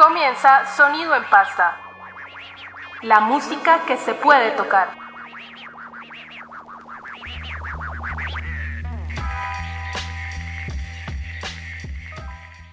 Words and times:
Comienza 0.00 0.64
Sonido 0.64 1.14
en 1.14 1.24
Pasta. 1.24 1.76
La 3.02 3.20
música 3.20 3.80
que 3.86 3.98
se 3.98 4.14
puede 4.14 4.52
tocar. 4.52 4.99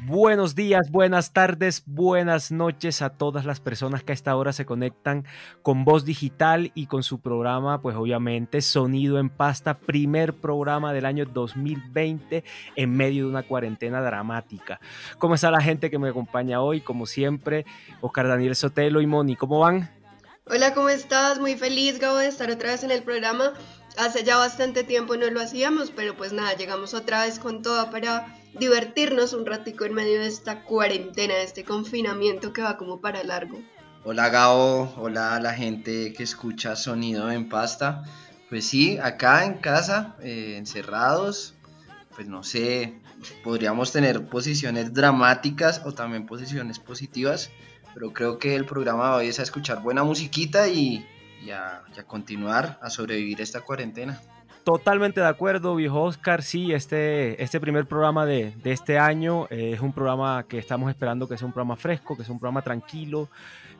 Buenos 0.09 0.55
días, 0.55 0.89
buenas 0.89 1.33
tardes, 1.33 1.83
buenas 1.85 2.49
noches 2.49 3.01
a 3.01 3.09
todas 3.09 3.43
las 3.43 3.59
personas 3.59 4.03
que 4.03 4.13
a 4.13 4.15
esta 4.15 4.37
hora 4.37 4.53
se 4.53 4.65
conectan 4.65 5.25
con 5.63 5.83
Voz 5.83 6.05
Digital 6.05 6.71
y 6.75 6.85
con 6.85 7.03
su 7.03 7.19
programa, 7.19 7.81
pues 7.81 7.97
obviamente 7.97 8.61
Sonido 8.61 9.19
en 9.19 9.29
Pasta, 9.29 9.79
primer 9.79 10.33
programa 10.33 10.93
del 10.93 11.05
año 11.05 11.25
2020 11.25 12.45
en 12.77 12.89
medio 12.89 13.25
de 13.25 13.31
una 13.31 13.43
cuarentena 13.43 14.01
dramática. 14.01 14.79
¿Cómo 15.17 15.35
está 15.35 15.51
la 15.51 15.59
gente 15.59 15.91
que 15.91 15.99
me 15.99 16.07
acompaña 16.07 16.61
hoy? 16.61 16.79
Como 16.79 17.05
siempre, 17.05 17.65
Oscar 17.99 18.29
Daniel 18.29 18.55
Sotelo 18.55 19.01
y 19.01 19.07
Moni, 19.07 19.35
¿cómo 19.35 19.59
van? 19.59 19.91
Hola, 20.45 20.73
¿cómo 20.73 20.87
estás? 20.87 21.41
Muy 21.41 21.57
feliz, 21.57 21.99
Gabo, 21.99 22.19
de 22.19 22.29
estar 22.29 22.49
otra 22.49 22.69
vez 22.69 22.83
en 22.85 22.91
el 22.91 23.03
programa. 23.03 23.51
Hace 23.97 24.23
ya 24.23 24.37
bastante 24.37 24.85
tiempo 24.85 25.17
no 25.17 25.29
lo 25.29 25.41
hacíamos, 25.41 25.91
pero 25.91 26.15
pues 26.15 26.31
nada, 26.31 26.53
llegamos 26.53 26.93
otra 26.93 27.25
vez 27.25 27.39
con 27.39 27.61
todo 27.61 27.91
para 27.91 28.25
divertirnos 28.59 29.33
un 29.33 29.45
ratico 29.45 29.85
en 29.85 29.93
medio 29.93 30.19
de 30.19 30.27
esta 30.27 30.63
cuarentena, 30.63 31.35
de 31.35 31.43
este 31.43 31.63
confinamiento 31.63 32.53
que 32.53 32.61
va 32.61 32.77
como 32.77 32.99
para 33.01 33.23
largo. 33.23 33.59
Hola 34.03 34.29
Gabo, 34.29 34.93
hola 34.97 35.35
a 35.35 35.41
la 35.41 35.53
gente 35.53 36.13
que 36.13 36.23
escucha 36.23 36.75
Sonido 36.75 37.29
en 37.31 37.49
Pasta. 37.49 38.03
Pues 38.49 38.65
sí, 38.65 38.97
acá 38.97 39.45
en 39.45 39.55
casa, 39.55 40.15
eh, 40.21 40.55
encerrados, 40.57 41.55
pues 42.15 42.27
no 42.27 42.43
sé, 42.43 43.01
podríamos 43.43 43.91
tener 43.91 44.27
posiciones 44.27 44.93
dramáticas 44.93 45.81
o 45.85 45.93
también 45.93 46.25
posiciones 46.25 46.79
positivas, 46.79 47.51
pero 47.93 48.13
creo 48.13 48.39
que 48.39 48.55
el 48.55 48.65
programa 48.65 49.09
de 49.09 49.15
hoy 49.17 49.27
es 49.27 49.39
a 49.39 49.43
escuchar 49.43 49.81
buena 49.81 50.03
musiquita 50.03 50.69
y, 50.69 51.05
a, 51.53 51.83
y 51.95 51.99
a 51.99 52.03
continuar 52.05 52.79
a 52.81 52.89
sobrevivir 52.89 53.41
esta 53.41 53.61
cuarentena. 53.61 54.21
Totalmente 54.67 55.21
de 55.21 55.27
acuerdo, 55.27 55.77
viejo 55.77 56.01
Oscar. 56.01 56.43
Sí, 56.43 56.73
este, 56.73 57.41
este 57.41 57.61
primer 57.61 57.85
programa 57.85 58.25
de, 58.25 58.51
de 58.51 58.73
este 58.73 58.99
año 58.99 59.47
eh, 59.49 59.71
es 59.73 59.79
un 59.79 59.93
programa 59.93 60.43
que 60.45 60.57
estamos 60.57 60.89
esperando 60.89 61.25
que 61.25 61.37
sea 61.37 61.47
un 61.47 61.53
programa 61.53 61.77
fresco, 61.77 62.17
que 62.17 62.25
sea 62.25 62.33
un 62.33 62.39
programa 62.41 62.61
tranquilo, 62.61 63.29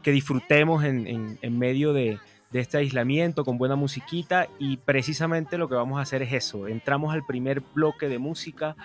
que 0.01 0.11
disfrutemos 0.11 0.85
en, 0.85 1.05
en, 1.05 1.39
en 1.41 1.59
medio 1.59 1.91
de, 1.91 2.19
de, 2.51 2.59
este 2.61 2.77
aislamiento 2.77 3.43
con 3.43 3.57
buena 3.57 3.75
musiquita 3.75 4.47
y 4.59 4.77
precisamente 4.77 5.57
lo 5.57 5.67
que 5.67 5.75
vamos 5.75 5.99
a 5.99 6.03
hacer 6.03 6.21
es 6.21 6.31
eso. 6.31 6.69
Entramos 6.69 7.13
al 7.13 7.25
primer 7.25 7.61
bloque 7.75 8.07
de 8.07 8.17
música, 8.17 8.77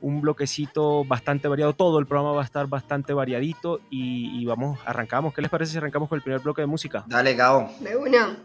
un 0.00 0.22
bloquecito 0.22 1.04
bastante 1.04 1.48
variado, 1.48 1.74
todo 1.74 1.98
el 1.98 2.06
programa 2.06 2.32
va 2.32 2.40
a 2.40 2.46
estar 2.46 2.66
bastante 2.66 3.12
variadito 3.12 3.82
y, 3.90 4.40
y 4.40 4.46
vamos, 4.46 4.78
arrancamos. 4.86 5.34
¿Qué 5.34 5.42
les 5.42 5.50
parece 5.50 5.72
si 5.72 5.76
arrancamos 5.76 6.08
con 6.08 6.16
el 6.16 6.22
primer 6.22 6.40
bloque 6.40 6.62
de 6.62 6.66
música? 6.66 7.04
Dale, 7.08 7.34
Gabo. 7.34 7.70
De 7.80 7.94
una. 7.94 8.38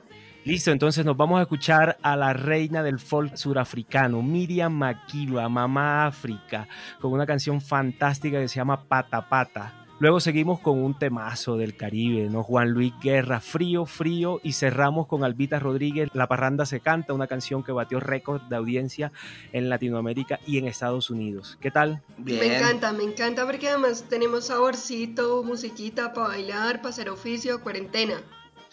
Listo, 0.47 0.71
entonces 0.71 1.03
nos 1.03 1.17
vamos 1.17 1.39
a 1.39 1.41
escuchar 1.41 1.97
a 2.01 2.15
la 2.15 2.31
reina 2.31 2.81
del 2.81 2.99
folk 2.99 3.35
surafricano, 3.35 4.21
Miriam 4.21 4.71
Makiba, 4.71 5.49
Mamá 5.49 6.05
África, 6.05 6.69
con 7.01 7.11
una 7.11 7.25
canción 7.25 7.59
fantástica 7.59 8.39
que 8.39 8.47
se 8.47 8.55
llama 8.55 8.87
Pata 8.87 9.27
Pata. 9.27 9.85
Luego 9.99 10.21
seguimos 10.21 10.61
con 10.61 10.81
un 10.81 10.97
temazo 10.97 11.57
del 11.57 11.75
Caribe, 11.75 12.29
¿no? 12.29 12.43
Juan 12.43 12.69
Luis 12.69 12.93
Guerra, 13.01 13.41
Frío, 13.41 13.85
Frío, 13.85 14.39
y 14.41 14.53
cerramos 14.53 15.07
con 15.07 15.25
Albita 15.25 15.59
Rodríguez, 15.59 16.07
La 16.13 16.27
Parranda 16.27 16.65
se 16.65 16.79
canta, 16.79 17.11
una 17.11 17.27
canción 17.27 17.61
que 17.61 17.73
batió 17.73 17.99
récord 17.99 18.41
de 18.43 18.55
audiencia 18.55 19.11
en 19.51 19.67
Latinoamérica 19.67 20.39
y 20.47 20.59
en 20.59 20.67
Estados 20.67 21.09
Unidos. 21.09 21.57
¿Qué 21.59 21.71
tal? 21.71 22.03
Bien. 22.17 22.39
Me 22.39 22.55
encanta, 22.55 22.93
me 22.93 23.03
encanta 23.03 23.45
porque 23.45 23.67
además 23.67 24.05
tenemos 24.07 24.45
saborcito, 24.45 25.43
musiquita 25.43 26.13
para 26.13 26.29
bailar, 26.29 26.77
para 26.77 26.91
hacer 26.91 27.09
oficio, 27.09 27.61
cuarentena. 27.61 28.21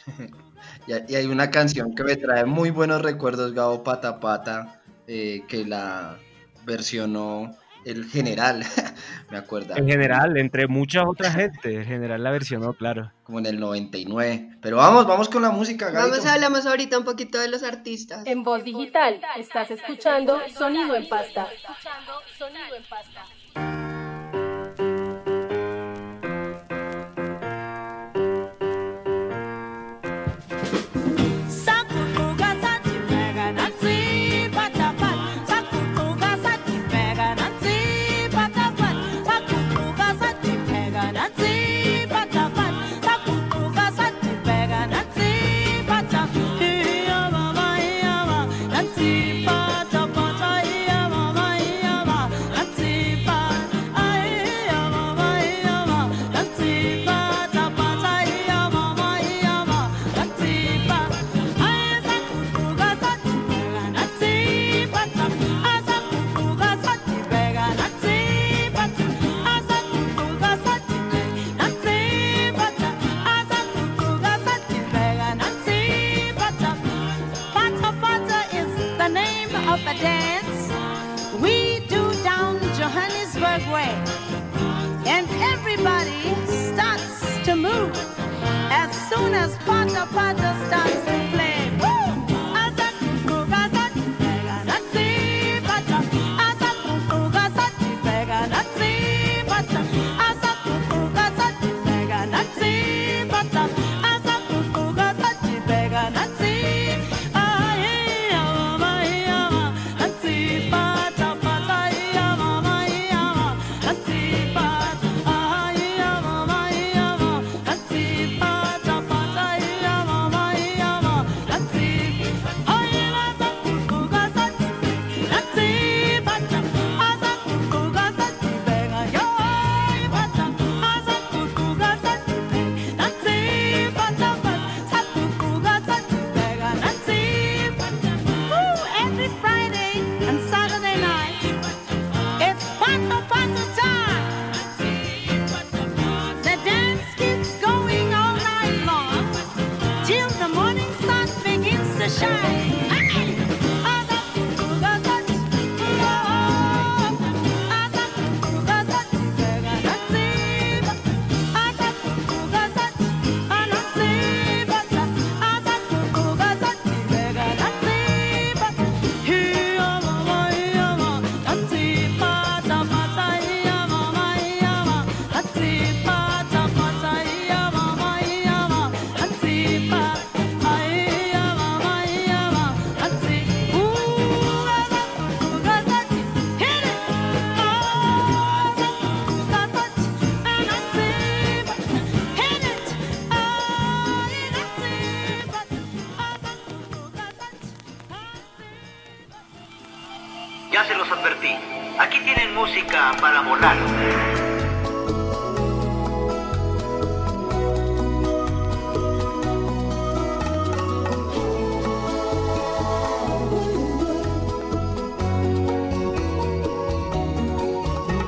y 0.87 1.15
hay 1.15 1.27
una 1.27 1.51
canción 1.51 1.95
que 1.95 2.05
me 2.05 2.17
trae 2.17 2.45
muy 2.45 2.71
buenos 2.71 3.03
recuerdos, 3.03 3.53
Gabo 3.53 3.83
Pata 3.83 4.21
Pata, 4.21 4.83
eh, 5.07 5.43
que 5.49 5.65
la 5.65 6.19
versionó 6.65 7.57
el 7.85 8.07
general, 8.07 8.65
me 9.31 9.39
acuerdo. 9.39 9.75
El 9.75 9.87
general, 9.87 10.37
entre 10.37 10.67
muchas 10.67 11.05
otras 11.07 11.35
gente, 11.35 11.77
el 11.77 11.85
general 11.85 12.23
la 12.23 12.31
versionó, 12.31 12.73
claro. 12.73 13.13
Como 13.25 13.39
en 13.39 13.47
el 13.47 13.61
99. 13.61 14.57
Pero 14.61 14.79
vamos, 14.79 15.07
vamos 15.07 15.29
con 15.29 15.43
la 15.43 15.51
música, 15.51 15.91
Gabito. 15.91 16.11
Vamos, 16.11 16.27
hablamos 16.27 16.67
ahorita 16.67 16.99
un 16.99 17.05
poquito 17.05 17.39
de 17.39 17.49
los 17.49 17.63
artistas. 17.63 18.27
En 18.27 18.43
voz 18.43 18.65
digital, 18.65 19.21
estás 19.39 19.71
escuchando 19.71 20.41
Sonido 20.57 20.95
en 20.95 21.09
Pasta. 21.09 21.47
Sonido 22.39 22.75
en 22.77 22.85
Pasta. 22.85 23.25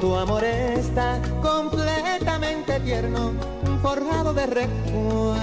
Tu 0.07 0.15
amor 0.15 0.45
está 0.45 1.21
completamente 1.43 2.79
tierno, 2.79 3.33
forrado 3.83 4.33
de 4.33 4.47
recuerdos. 4.47 5.35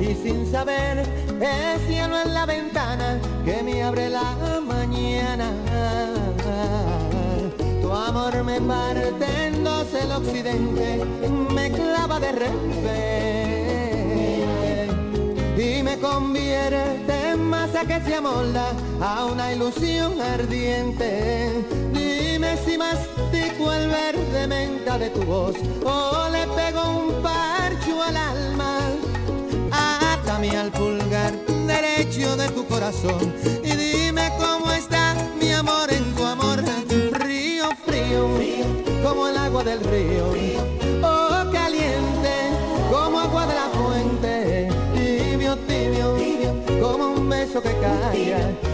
Y 0.00 0.14
sin 0.14 0.50
saber, 0.50 1.06
el 1.28 1.80
cielo 1.86 2.18
en 2.24 2.32
la 2.32 2.46
ventana 2.46 3.20
que 3.44 3.62
me 3.62 3.82
abre 3.82 4.08
la 4.08 4.34
mañana. 4.66 5.50
Tu 7.82 7.92
amor 7.92 8.42
me 8.44 8.62
parte 8.62 9.26
en 9.48 9.66
el 9.66 10.12
occidente, 10.12 11.04
me 11.50 11.70
clava 11.70 12.18
de 12.18 12.32
revés 12.32 13.42
y 15.58 15.82
me 15.82 15.98
convierte 15.98 17.28
en 17.32 17.44
masa 17.44 17.84
que 17.84 18.00
se 18.00 18.14
amolda 18.14 18.72
a 19.02 19.26
una 19.26 19.52
ilusión 19.52 20.18
ardiente. 20.18 21.91
Dime 22.42 22.56
si 22.64 22.76
mastico 22.76 23.72
el 23.72 23.88
verde 23.88 24.48
menta 24.48 24.98
de 24.98 25.10
tu 25.10 25.22
voz 25.22 25.54
o 25.84 26.28
le 26.28 26.44
pego 26.48 26.82
un 26.90 27.22
parcho 27.22 28.02
al 28.02 28.16
alma. 28.16 28.80
Atame 29.70 30.50
al 30.50 30.72
pulgar 30.72 31.32
derecho 31.68 32.36
de 32.36 32.48
tu 32.48 32.66
corazón 32.66 33.32
y 33.62 33.70
dime 33.76 34.28
cómo 34.40 34.72
está 34.72 35.14
mi 35.40 35.52
amor 35.52 35.92
en 35.92 36.12
tu 36.16 36.24
amor. 36.24 36.58
Frío, 37.12 37.68
frío, 37.86 38.28
como 39.04 39.28
el 39.28 39.36
agua 39.36 39.62
del 39.62 39.78
río. 39.84 40.24
Oh, 41.00 41.48
caliente, 41.52 42.34
como 42.90 43.20
agua 43.20 43.46
de 43.46 43.54
la 43.54 43.68
fuente. 43.70 44.68
Tibio, 44.96 45.56
tibio, 45.68 46.16
como 46.80 47.12
un 47.12 47.28
beso 47.28 47.62
que 47.62 47.70
calla 47.78 48.71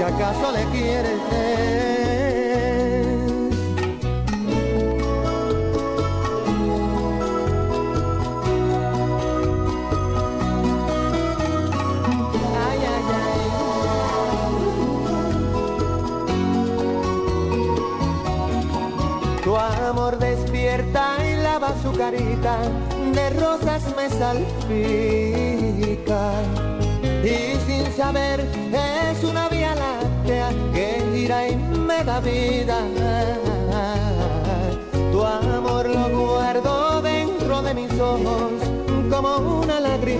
que 0.00 0.06
acaso 0.06 0.50
le 0.52 0.64
quieres. 0.72 1.20
Ay, 12.64 12.80
ay, 12.94 13.04
ay. 13.20 13.40
Tu 19.44 19.52
amor 19.54 20.18
despierta 20.18 21.18
y 21.26 21.36
lava 21.42 21.74
su 21.82 21.92
carita, 21.92 22.56
de 23.12 23.30
rosas 23.38 23.82
me 23.94 24.08
salpica. 24.08 24.40
Y 27.22 27.58
sin 27.66 27.84
saber 27.94 28.40
es 28.72 29.22
una 29.24 29.49
que 30.72 31.02
gira 31.12 31.48
y 31.48 31.56
me 31.56 32.04
da 32.04 32.20
vida. 32.20 32.78
Tu 35.12 35.24
amor 35.24 35.88
lo 35.88 36.08
guardo 36.08 37.02
dentro 37.02 37.62
de 37.62 37.74
mis 37.74 37.92
ojos 37.98 38.52
como 39.10 39.60
una 39.62 39.80
lagrimita 39.80 40.14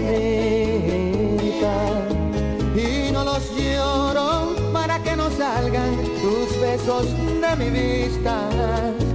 y 2.75 3.13
no 3.13 3.25
los 3.25 3.43
lloro 3.57 4.55
para 4.73 4.99
que 5.01 5.15
no 5.17 5.31
salgan 5.31 5.97
tus 6.23 6.61
besos 6.61 7.07
de 7.45 7.57
mi 7.57 7.71
vista. 7.71 8.35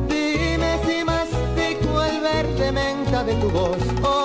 Dime 0.07 0.80
si 0.86 1.03
mastico 1.03 2.03
el 2.03 2.21
verde 2.21 2.71
menta 2.71 3.24
de 3.24 3.33
tu 3.36 3.50
voz 3.50 3.77
o 4.01 4.25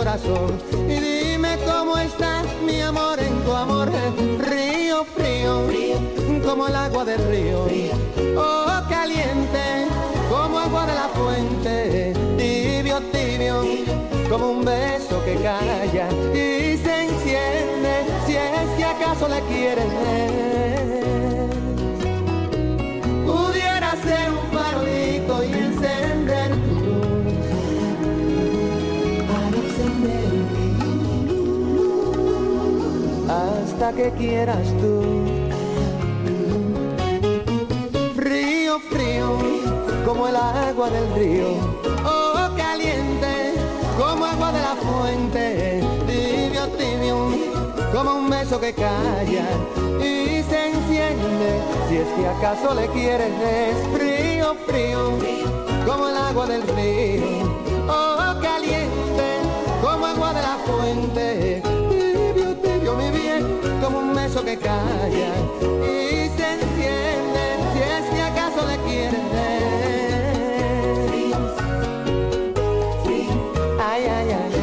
corazón 0.00 0.58
y 0.88 0.94
dime 0.98 1.58
cómo 1.66 1.98
está 1.98 2.42
mi 2.64 2.80
amor 2.80 3.20
en 3.20 3.38
tu 3.44 3.52
amor. 3.52 3.90
Río 4.38 5.04
frío, 5.04 5.66
como 6.42 6.68
el 6.68 6.74
agua 6.74 7.04
del 7.04 7.22
río. 7.28 7.66
Oh, 8.34 8.80
caliente, 8.88 9.88
como 10.30 10.58
agua 10.58 10.86
de 10.86 10.94
la 10.94 11.08
fuente. 11.18 12.14
Tibio, 12.38 12.98
tibio, 13.12 13.62
como 14.30 14.52
un 14.52 14.64
beso 14.64 15.22
que 15.26 15.34
calla 15.34 16.08
y 16.32 16.78
se 16.78 16.94
enciende 17.04 17.92
si 18.24 18.36
es 18.36 18.70
que 18.78 18.84
acaso 18.84 19.28
le 19.28 19.40
quieres. 19.52 20.79
Que 33.88 34.12
quieras 34.12 34.66
tú. 34.78 35.00
Frío, 38.14 38.78
frío, 38.78 39.38
como 40.04 40.28
el 40.28 40.36
agua 40.36 40.90
del 40.90 41.14
río. 41.14 41.46
Oh, 42.04 42.50
caliente, 42.58 43.54
como 43.98 44.26
agua 44.26 44.52
de 44.52 44.60
la 44.60 44.76
fuente. 44.76 45.80
Tibio, 46.06 46.68
tibio, 46.76 47.30
como 47.92 48.16
un 48.16 48.28
beso 48.28 48.60
que 48.60 48.74
calla 48.74 49.46
y 49.98 50.42
se 50.42 50.72
enciende. 50.72 51.62
Si 51.88 51.96
es 51.96 52.08
que 52.08 52.28
acaso 52.28 52.74
le 52.74 52.86
quieres, 52.88 53.32
frío, 53.94 54.54
frío, 54.66 55.18
como 55.86 56.08
el 56.08 56.16
agua 56.16 56.46
del 56.46 56.62
río. 56.76 57.50
Oh, 57.88 58.38
caliente, 58.42 59.40
como 59.80 60.04
agua 60.04 60.34
de 60.34 60.42
la 60.42 60.58
fuente. 60.66 61.62
Tibio, 61.62 62.56
tibio, 62.56 62.94
mi 62.94 63.10
bien, 63.10 63.29
como 63.80 63.98
un 64.00 64.14
beso 64.14 64.44
que 64.44 64.56
calla 64.58 65.32
y 65.82 66.28
se 66.36 66.52
enciende. 66.54 67.44
Si 67.72 67.78
es 67.80 68.04
que 68.14 68.22
acaso 68.22 68.66
le 68.66 68.76
quieres. 68.88 69.20
Ay, 73.82 74.02
ay, 74.06 74.30
ay, 74.30 74.54
ay. 74.54 74.60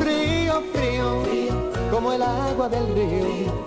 Frío, 0.00 0.62
frío, 0.72 1.22
como 1.90 2.12
el 2.12 2.22
agua 2.22 2.68
del 2.68 2.86
río. 2.94 3.57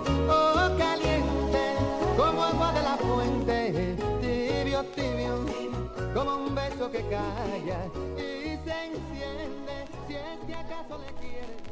Que 6.92 7.00
calla 7.08 7.86
y 8.18 8.58
se 8.64 8.84
enciende. 8.84 9.86
Si 10.06 10.14
es 10.14 10.38
que 10.46 10.54
acaso 10.54 10.98
le 10.98 11.12
quieres. 11.20 11.71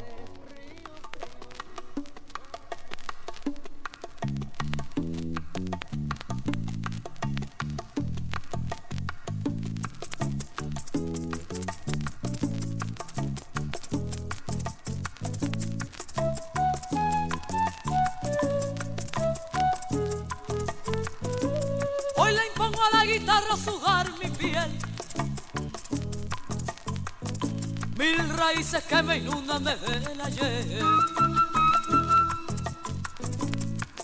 Raíces 28.41 28.83
que 28.85 29.03
me 29.03 29.19
inundan 29.19 29.63
desde 29.63 30.13
el 30.13 30.21
ayer. 30.21 30.83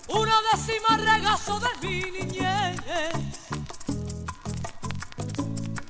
Una 0.09 0.35
décima 0.51 0.91
regazo 0.97 1.59
de 1.59 1.71
mi 1.81 2.11
niñez. 2.11 2.79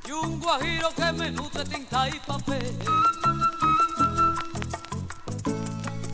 Y 0.08 0.12
un 0.12 0.40
guajiro 0.40 0.90
que 0.96 1.12
me 1.12 1.32
nutre 1.32 1.66
tinta 1.66 2.08
y 2.08 2.20
papel. 2.20 2.80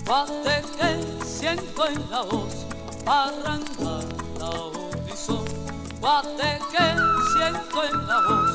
Bate 0.05 0.57
que 0.77 1.25
siento 1.25 1.87
en 1.87 2.09
la 2.09 2.21
voz 2.23 2.65
arrancar 3.05 4.05
la 4.39 4.49
horizonte. 4.49 5.53
Bate 6.01 6.59
que 6.71 6.85
siento 7.33 7.83
en 7.83 8.07
la 8.07 8.17
voz 8.27 8.51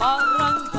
arrancar 0.00 0.69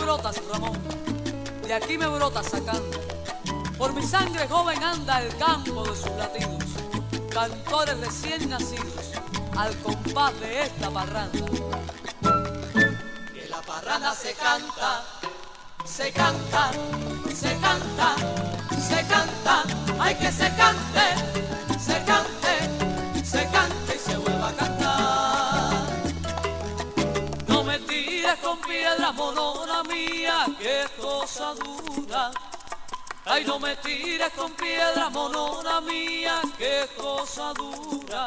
brotas, 0.00 0.40
Ramón, 0.52 0.78
de 1.66 1.74
aquí 1.74 1.96
me 1.96 2.06
brotas 2.06 2.46
sacando. 2.46 2.98
Por 3.78 3.92
mi 3.94 4.02
sangre 4.02 4.46
joven 4.48 4.82
anda 4.82 5.22
el 5.22 5.34
campo 5.36 5.84
de 5.84 5.96
sus 5.96 6.10
latidos, 6.16 6.64
cantores 7.30 7.98
recién 8.00 8.48
nacidos, 8.50 9.12
al 9.56 9.76
compás 9.78 10.38
de 10.40 10.62
esta 10.64 10.90
parranda. 10.90 11.46
Que 13.32 13.48
la 13.48 13.62
parranda 13.62 14.14
se 14.14 14.34
canta, 14.34 15.02
se 15.84 16.12
canta, 16.12 16.70
se 17.34 17.56
canta, 17.58 18.16
se 18.88 19.06
canta, 19.06 19.64
hay 19.98 20.14
que 20.16 20.30
se 20.32 20.54
cante, 20.56 21.06
se 21.78 22.04
cante, 22.04 23.24
se 23.24 23.48
cante 23.50 23.96
y 23.96 23.98
se 23.98 24.16
vuelva 24.18 24.48
a 24.48 24.52
cantar. 24.52 25.86
No 27.48 27.64
me 27.64 27.78
tires 27.78 28.38
con 28.40 28.60
piedras, 28.60 29.14
Ay, 33.24 33.44
no 33.44 33.60
me 33.60 33.76
tires 33.76 34.32
con 34.32 34.52
piedras, 34.54 35.12
monona 35.12 35.80
mía, 35.80 36.40
es 36.58 36.90
cosa 37.00 37.52
dura. 37.54 38.26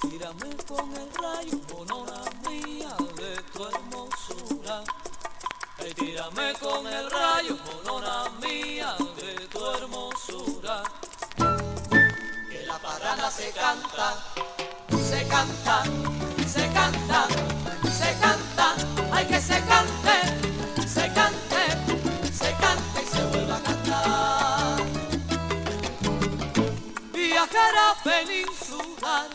Tírame 0.00 0.56
con 0.66 0.92
el 0.96 1.14
rayo, 1.14 1.60
monona 1.72 2.20
mía, 2.48 2.88
de 3.14 3.36
tu 3.52 3.64
hermosura. 3.64 4.82
Ay, 5.78 5.94
tírame 5.94 6.52
con 6.54 6.86
el 6.86 7.10
rayo, 7.10 7.56
monona 7.64 8.28
mía, 8.42 8.96
de 9.16 9.46
tu 9.48 9.64
hermosura. 9.64 10.82
Que 12.50 12.66
la 12.66 12.78
parranda 12.78 13.30
se 13.30 13.52
canta, 13.52 14.16
se 14.90 15.28
canta, 15.28 15.84
se 16.48 16.72
canta, 16.72 17.28
se 17.98 18.18
canta, 18.20 18.74
hay 19.12 19.26
que 19.26 19.40
se 19.40 19.60
cante, 19.62 20.88
se 20.88 21.12
cante, 21.12 21.23
peninsular, 28.04 29.30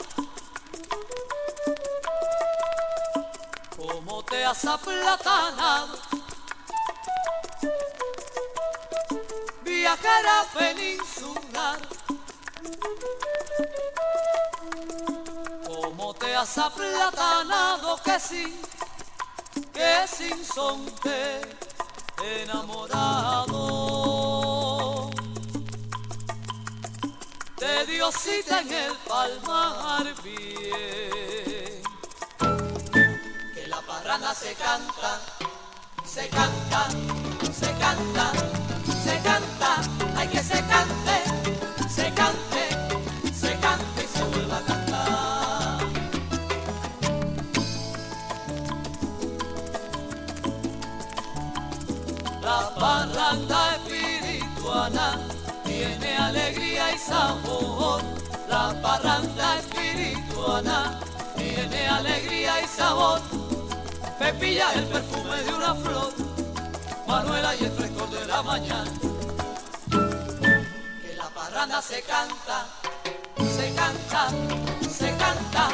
como 3.75 4.23
te 4.23 4.45
has 4.45 4.63
aplatanado. 4.65 5.97
Viajera 9.63 10.45
peninsular, 10.53 11.79
como 15.65 16.13
te 16.13 16.35
has 16.35 16.57
aplatanado 16.57 17.97
que 18.03 18.19
sí, 18.19 18.61
que 19.73 20.07
sin 20.07 20.45
son 20.45 20.85
te 21.01 21.41
enamorado 22.41 24.28
de 27.59 27.85
Diosita 27.85 28.61
en 28.61 28.71
el 28.71 28.93
palmar 29.07 30.05
bien. 30.23 31.81
Que 33.53 33.67
la 33.67 33.81
parranda 33.81 34.33
se 34.33 34.53
canta, 34.53 35.19
se 36.05 36.29
canta, 36.29 36.87
se 37.51 37.71
canta, 37.77 38.31
se 39.03 39.19
canta, 39.21 39.81
hay 40.15 40.27
que 40.29 40.41
se 40.41 40.63
cante, 40.67 41.23
se 41.89 42.13
cante, 42.13 42.69
se 43.33 43.59
cante 43.59 44.03
y 44.03 44.07
se 44.07 44.23
vuelva 44.23 44.57
a 44.57 44.61
cantar. 44.61 45.79
La 52.41 52.75
parranda 52.75 53.75
espirituana 53.75 55.38
tiene 55.89 56.17
alegría 56.17 56.93
y 56.93 56.97
sabor. 56.97 58.01
La 58.47 58.79
parranda 58.81 59.59
espirituana 59.59 60.99
tiene 61.35 61.87
alegría 61.87 62.61
y 62.61 62.67
sabor. 62.67 63.21
Pepilla 64.19 64.73
el 64.73 64.85
perfume 64.85 65.41
de 65.43 65.53
una 65.53 65.75
flor, 65.75 66.13
Manuela 67.07 67.55
y 67.55 67.63
el 67.63 67.71
frescor 67.71 68.09
de 68.09 68.25
la 68.25 68.41
mañana. 68.43 68.91
Que 71.01 71.15
la 71.15 71.29
parranda 71.29 71.81
se 71.81 72.01
canta, 72.01 72.67
se 73.37 73.73
canta, 73.73 74.29
se 74.89 75.09
canta, 75.15 75.69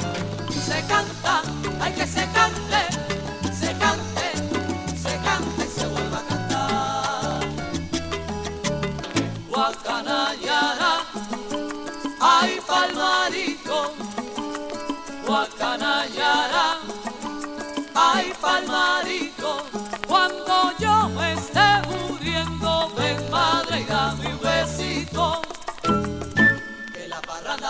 se 0.49 0.87
canta, 0.87 1.41
hay 1.81 1.93
que 1.93 2.07
se 2.07 2.25
cante, 2.31 2.81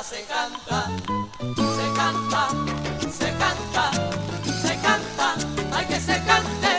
se 0.10 0.24
canta, 0.26 0.88
se 1.40 1.94
canta, 1.96 2.48
se 3.12 3.30
canta, 3.42 3.92
se 4.62 4.80
canta, 4.80 5.36
hay 5.76 5.86
que 5.88 6.00
se 6.00 6.24
cante, 6.24 6.75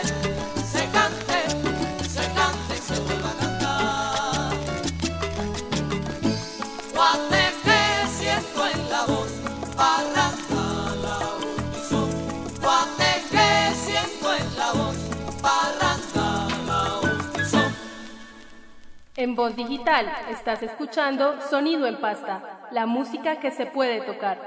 En 19.17 19.33
voz 19.33 19.55
digital 19.55 20.05
estás 20.29 20.61
escuchando 20.61 21.41
Sonido 21.49 21.87
en 21.87 21.99
Pasta, 21.99 22.67
la 22.71 22.85
música 22.85 23.39
que 23.39 23.49
se 23.49 23.65
puede 23.65 24.01
tocar. 24.01 24.37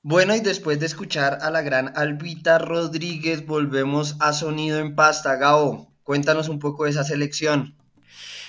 Bueno, 0.00 0.36
y 0.36 0.38
después 0.38 0.78
de 0.78 0.86
escuchar 0.86 1.38
a 1.42 1.50
la 1.50 1.60
gran 1.60 1.92
Albita 1.96 2.58
Rodríguez, 2.58 3.44
volvemos 3.44 4.14
a 4.20 4.32
Sonido 4.32 4.78
en 4.78 4.94
Pasta. 4.94 5.34
Gabo, 5.34 5.92
cuéntanos 6.04 6.48
un 6.48 6.60
poco 6.60 6.84
de 6.84 6.90
esa 6.90 7.02
selección. 7.02 7.74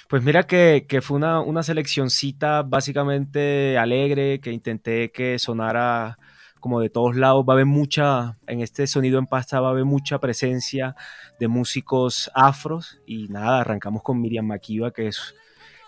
Pues 0.08 0.22
mira 0.22 0.44
que, 0.44 0.86
que 0.88 1.02
fue 1.02 1.18
una, 1.18 1.42
una 1.42 1.64
seleccioncita 1.64 2.62
básicamente 2.62 3.80
alegre, 3.80 4.40
que 4.40 4.52
intenté 4.52 5.12
que 5.12 5.40
sonara 5.40 6.20
como 6.60 6.80
de 6.80 6.90
todos 6.90 7.16
lados. 7.16 7.46
Va 7.48 7.54
a 7.54 7.56
haber 7.56 7.66
mucha, 7.66 8.38
en 8.48 8.62
este 8.62 8.88
sonido 8.88 9.20
en 9.20 9.28
pasta 9.28 9.60
va 9.60 9.70
a 9.70 9.72
haber 9.72 9.86
mucha 9.86 10.20
presencia 10.20 10.96
de 11.40 11.48
músicos 11.48 12.32
afros 12.34 13.00
y 13.06 13.28
nada, 13.30 13.62
arrancamos 13.62 14.04
con 14.04 14.22
Miriam 14.22 14.46
Makiba, 14.46 14.92
que 14.92 15.08
es, 15.08 15.36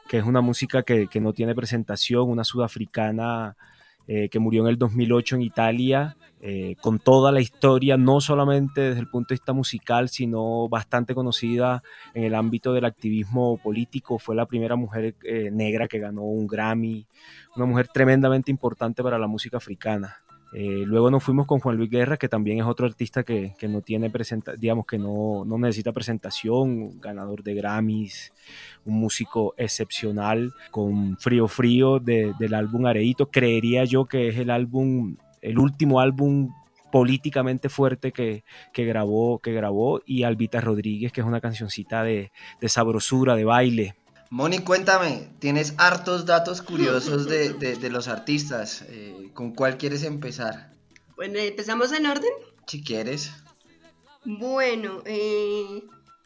que 0.08 0.18
es 0.18 0.24
una 0.24 0.42
música 0.42 0.84
que, 0.84 1.08
que 1.08 1.22
no 1.22 1.34
tiene 1.34 1.56
presentación, 1.56 2.30
una 2.30 2.44
sudafricana 2.44 3.56
eh, 4.12 4.28
que 4.28 4.40
murió 4.40 4.64
en 4.64 4.70
el 4.70 4.80
2008 4.80 5.36
en 5.36 5.42
Italia, 5.44 6.18
eh, 6.42 6.76
con 6.82 6.98
toda 6.98 7.32
la 7.32 7.42
historia, 7.42 7.96
no 7.96 8.22
solamente 8.22 8.82
desde 8.82 9.02
el 9.02 9.08
punto 9.08 9.28
de 9.30 9.36
vista 9.36 9.54
musical, 9.54 10.10
sino 10.10 10.68
bastante 10.68 11.14
conocida 11.14 11.84
en 12.16 12.24
el 12.24 12.34
ámbito 12.34 12.74
del 12.74 12.86
activismo 12.86 13.60
político. 13.62 14.18
Fue 14.18 14.36
la 14.36 14.48
primera 14.48 14.76
mujer 14.76 15.14
eh, 15.24 15.52
negra 15.52 15.88
que 15.88 16.00
ganó 16.00 16.24
un 16.24 16.48
Grammy, 16.48 17.06
una 17.56 17.68
mujer 17.68 17.88
tremendamente 17.90 18.50
importante 18.50 19.04
para 19.04 19.20
la 19.20 19.28
música 19.28 19.58
africana. 19.58 20.16
Eh, 20.52 20.84
luego 20.86 21.12
nos 21.12 21.24
fuimos 21.24 21.46
con 21.46 21.60
Juan 21.60 21.78
Luis 21.78 21.90
Guerra, 21.90 22.18
que 22.18 22.28
también 22.28 22.60
es 22.60 22.66
otro 22.66 22.88
artista 22.88 23.24
que, 23.24 23.54
no 23.70 23.82
tiene 23.82 24.10
presenta 24.10 24.54
digamos 24.56 24.86
que 24.88 24.98
no, 24.98 25.46
no, 25.46 25.58
necesita 25.60 25.92
presentación, 25.92 27.00
ganador 27.00 27.44
de 27.44 27.54
Grammys, 27.54 28.34
un 28.86 29.00
músico 29.00 29.54
excepcional, 29.58 30.54
con 30.72 31.18
Frío 31.18 31.48
Frío 31.48 32.00
de, 32.00 32.34
del 32.40 32.54
álbum 32.56 32.88
Areito. 32.88 33.30
Creería 33.30 33.84
yo 33.86 34.06
que 34.06 34.30
es 34.30 34.38
el 34.38 34.50
álbum, 34.50 35.18
el 35.42 35.60
último 35.60 36.00
álbum 36.00 36.52
políticamente 36.92 37.70
fuerte 37.70 38.12
que, 38.12 38.44
que, 38.74 38.86
grabó, 38.86 39.40
que 39.40 39.54
grabó, 39.54 40.02
y 40.06 40.24
Albita 40.24 40.60
Rodríguez, 40.62 41.12
que 41.12 41.22
es 41.22 41.28
una 41.28 41.42
cancioncita 41.42 42.04
de, 42.04 42.32
de 42.60 42.70
sabrosura, 42.70 43.36
de 43.36 43.46
baile, 43.46 43.96
Moni, 44.32 44.60
cuéntame, 44.60 45.28
tienes 45.40 45.74
hartos 45.78 46.26
datos 46.26 46.62
curiosos 46.62 47.26
de, 47.26 47.54
de, 47.54 47.90
los 47.90 48.08
artistas. 48.08 48.84
Eh, 48.88 49.32
¿Con 49.34 49.56
cuál 49.56 49.78
quieres 49.78 50.04
empezar? 50.04 50.72
Bueno, 51.16 51.40
¿empezamos 51.40 51.92
en 51.94 52.06
orden? 52.06 52.32
Si 52.68 52.84
quieres. 52.84 53.32
Bueno, 54.26 55.02
eh, 55.06 55.84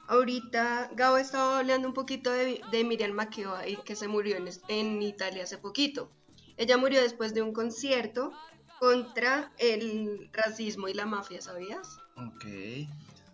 ahorita 0.07 0.91
Gabo 0.95 1.17
estaba 1.17 1.59
hablando 1.59 1.87
un 1.87 1.93
poquito 1.93 2.29
de, 2.31 2.59
de 2.71 2.83
Miriam 2.83 3.11
Makeba, 3.11 3.61
que 3.85 3.95
se 3.95 4.09
murió 4.09 4.35
en, 4.35 4.49
en 4.67 5.01
Italia 5.01 5.43
hace 5.43 5.57
poquito. 5.57 6.11
Ella 6.57 6.75
murió 6.75 7.01
después 7.01 7.33
de 7.33 7.41
un 7.41 7.53
concierto 7.53 8.33
contra 8.79 9.53
el 9.59 10.29
racismo 10.33 10.89
y 10.89 10.93
la 10.93 11.05
mafia, 11.05 11.41
¿sabías? 11.41 11.99
Ok. 12.17 12.45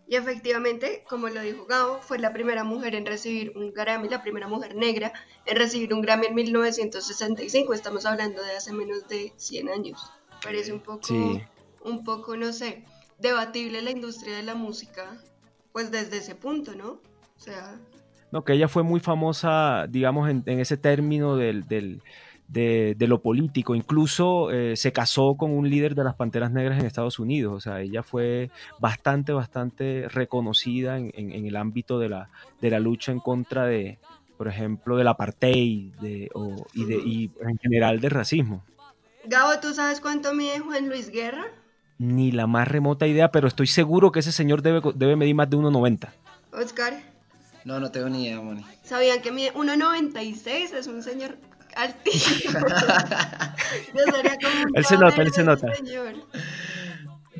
Y 0.10 0.16
efectivamente, 0.16 1.04
como 1.08 1.30
lo 1.30 1.40
dijo 1.40 1.68
Gao, 1.68 2.00
fue 2.02 2.18
la 2.18 2.34
primera 2.34 2.64
mujer 2.64 2.96
en 2.96 3.06
recibir 3.06 3.56
un 3.56 3.72
Grammy, 3.72 4.10
la 4.10 4.24
primera 4.24 4.48
mujer 4.48 4.76
negra 4.76 5.14
en 5.46 5.56
recibir 5.56 5.94
un 5.94 6.02
Grammy 6.02 6.26
en 6.26 6.34
1965. 6.34 7.76
Estamos 7.76 8.08
hablando 8.08 8.42
de 8.42 8.58
hace 8.58 8.74
menos 8.74 9.08
de 9.08 9.32
100 9.38 9.70
años. 9.70 10.12
Parece 10.44 10.74
un 10.74 10.80
poco, 10.80 11.14
un 11.84 12.04
poco, 12.04 12.36
no 12.38 12.52
sé, 12.54 12.86
debatible 13.20 13.84
la 13.84 13.92
industria 13.92 14.36
de 14.36 14.42
la 14.42 14.56
música, 14.56 15.22
pues 15.74 15.92
desde 15.92 16.18
ese 16.18 16.34
punto, 16.34 16.74
¿no? 16.74 16.94
O 17.38 17.40
sea... 17.40 17.80
No, 18.32 18.44
que 18.44 18.54
ella 18.54 18.68
fue 18.68 18.82
muy 18.82 19.00
famosa, 19.00 19.86
digamos, 19.88 20.28
en, 20.28 20.44
ese 20.48 20.78
término 20.78 21.36
del 21.36 22.02
de, 22.50 22.96
lo 23.08 23.22
político. 23.22 23.76
Incluso 23.76 24.52
eh, 24.52 24.76
se 24.76 24.92
casó 24.92 25.36
con 25.36 25.52
un 25.52 25.70
líder 25.70 25.96
de 25.96 26.04
las 26.04 26.16
Panteras 26.16 26.52
Negras 26.52 26.80
en 26.80 26.86
Estados 26.86 27.20
Unidos. 27.20 27.54
O 27.56 27.60
sea, 27.60 27.82
ella 27.82 28.04
fue 28.04 28.50
bastante, 28.80 29.32
bastante 29.32 30.08
reconocida 30.10 30.98
en, 30.98 31.46
el 31.46 31.56
ámbito 31.56 32.00
de 32.00 32.10
la, 32.10 32.30
de 32.62 32.70
la 32.70 32.80
lucha 32.80 33.12
en 33.12 33.20
contra 33.20 33.66
de, 33.66 34.00
por 34.38 34.48
ejemplo, 34.48 34.98
del 34.98 35.08
apartheid 35.08 35.94
de, 35.96 36.30
y, 36.74 36.86
de, 36.86 36.96
y 36.96 37.32
en 37.42 37.58
general 37.60 38.02
del 38.02 38.12
racismo. 38.12 38.64
Gabo, 39.26 39.60
¿tú 39.60 39.74
sabes 39.74 40.02
cuánto 40.02 40.34
mide 40.34 40.60
Juan 40.60 40.90
Luis 40.90 41.12
Guerra? 41.12 41.46
Ni 41.98 42.32
la 42.32 42.48
más 42.48 42.68
remota 42.68 43.06
idea, 43.06 43.30
pero 43.32 43.48
estoy 43.48 43.68
seguro 43.68 44.12
que 44.12 44.22
ese 44.22 44.32
señor 44.32 44.62
debe, 44.62 44.82
debe 44.96 45.16
medir 45.18 45.36
más 45.36 45.50
de 45.50 45.58
1,90. 45.58 46.10
Oscar. 46.54 46.94
No, 47.66 47.80
no 47.80 47.92
tengo 47.92 48.08
ni 48.08 48.26
idea, 48.26 48.40
Moni. 48.40 48.66
¿Sabían 48.84 49.22
que 49.22 49.32
mide 49.32 49.54
1,96? 49.54 50.74
Es 50.74 50.88
un 50.88 51.04
señor 51.04 51.38
altísimo. 51.76 52.60
Yo 53.94 54.14
sería 54.14 54.38
como 54.42 54.64
un 54.64 54.72
él 54.76 54.86
se 54.86 54.98
nota, 54.98 55.22
él 55.22 55.34
se 55.34 55.44
nota. 55.44 55.68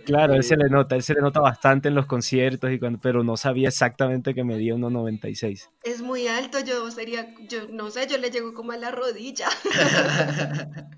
Claro, 0.06 0.34
él 0.34 0.44
se 0.44 0.58
le 0.58 0.70
nota, 0.70 0.96
él 0.96 1.04
se 1.04 1.14
le 1.14 1.22
nota 1.22 1.40
bastante 1.40 1.88
en 1.88 1.96
los 1.96 2.08
conciertos, 2.08 2.72
y 2.72 2.80
cuando, 2.80 3.00
pero 3.00 3.24
no 3.24 3.38
sabía 3.38 3.68
exactamente 3.68 4.34
que 4.34 4.44
medía 4.44 4.74
1,96. 4.74 5.70
Es 5.84 6.02
muy 6.02 6.28
alto, 6.28 6.60
yo 6.60 6.90
sería, 6.90 7.34
yo 7.48 7.68
no 7.70 7.92
sé, 7.92 8.08
yo 8.08 8.18
le 8.18 8.32
llego 8.32 8.54
como 8.54 8.72
a 8.72 8.78
la 8.78 8.92
rodilla. 8.92 9.48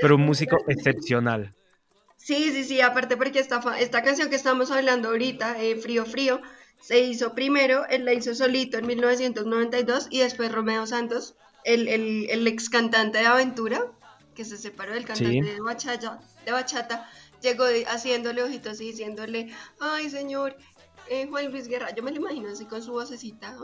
pero 0.00 0.16
un 0.16 0.22
músico 0.22 0.56
excepcional. 0.66 1.54
Sí, 2.16 2.50
sí, 2.50 2.64
sí, 2.64 2.80
aparte 2.80 3.16
porque 3.16 3.38
esta, 3.38 3.60
esta 3.78 4.02
canción 4.02 4.30
que 4.30 4.36
estamos 4.36 4.72
hablando 4.72 5.10
ahorita, 5.10 5.62
eh, 5.62 5.76
Frío 5.76 6.04
Frío, 6.04 6.40
se 6.80 7.00
hizo 7.00 7.34
primero, 7.34 7.86
él 7.86 8.04
la 8.04 8.14
hizo 8.14 8.34
solito 8.34 8.78
en 8.78 8.86
1992 8.86 10.08
y 10.10 10.20
después 10.20 10.52
Romeo 10.52 10.86
Santos 10.86 11.36
el, 11.66 12.46
ex 12.46 12.70
cantante 12.70 13.18
de 13.18 13.26
Aventura, 13.26 13.92
que 14.34 14.44
se 14.44 14.56
separó 14.56 14.94
del 14.94 15.04
cantante 15.04 15.42
de, 15.42 15.60
bachata, 15.60 16.20
de 16.44 16.52
bachata, 16.52 17.10
llegó 17.42 17.64
haciéndole 17.88 18.42
ojitos 18.42 18.80
y 18.80 18.90
diciéndole, 18.90 19.52
ay 19.80 20.08
señor, 20.10 20.56
eh, 21.08 21.26
Juan 21.28 21.50
Luis 21.50 21.68
Guerra, 21.68 21.94
yo 21.94 22.02
me 22.02 22.10
lo 22.10 22.18
imagino 22.18 22.48
así 22.48 22.66
con 22.66 22.82
su 22.82 22.92
vocecita, 22.92 23.56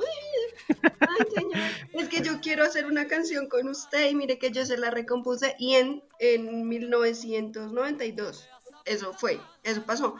ay 1.00 1.26
señor, 1.34 1.70
es 1.92 2.08
que 2.08 2.22
yo 2.22 2.40
quiero 2.40 2.64
hacer 2.64 2.86
una 2.86 3.06
canción 3.06 3.48
con 3.48 3.68
usted 3.68 4.10
y 4.10 4.14
mire 4.14 4.38
que 4.38 4.50
yo 4.50 4.64
se 4.64 4.78
la 4.78 4.90
recompuse 4.90 5.54
y 5.58 5.74
en, 5.74 6.02
en 6.18 6.68
1992, 6.68 8.48
eso 8.84 9.12
fue, 9.12 9.40
eso 9.62 9.84
pasó. 9.84 10.16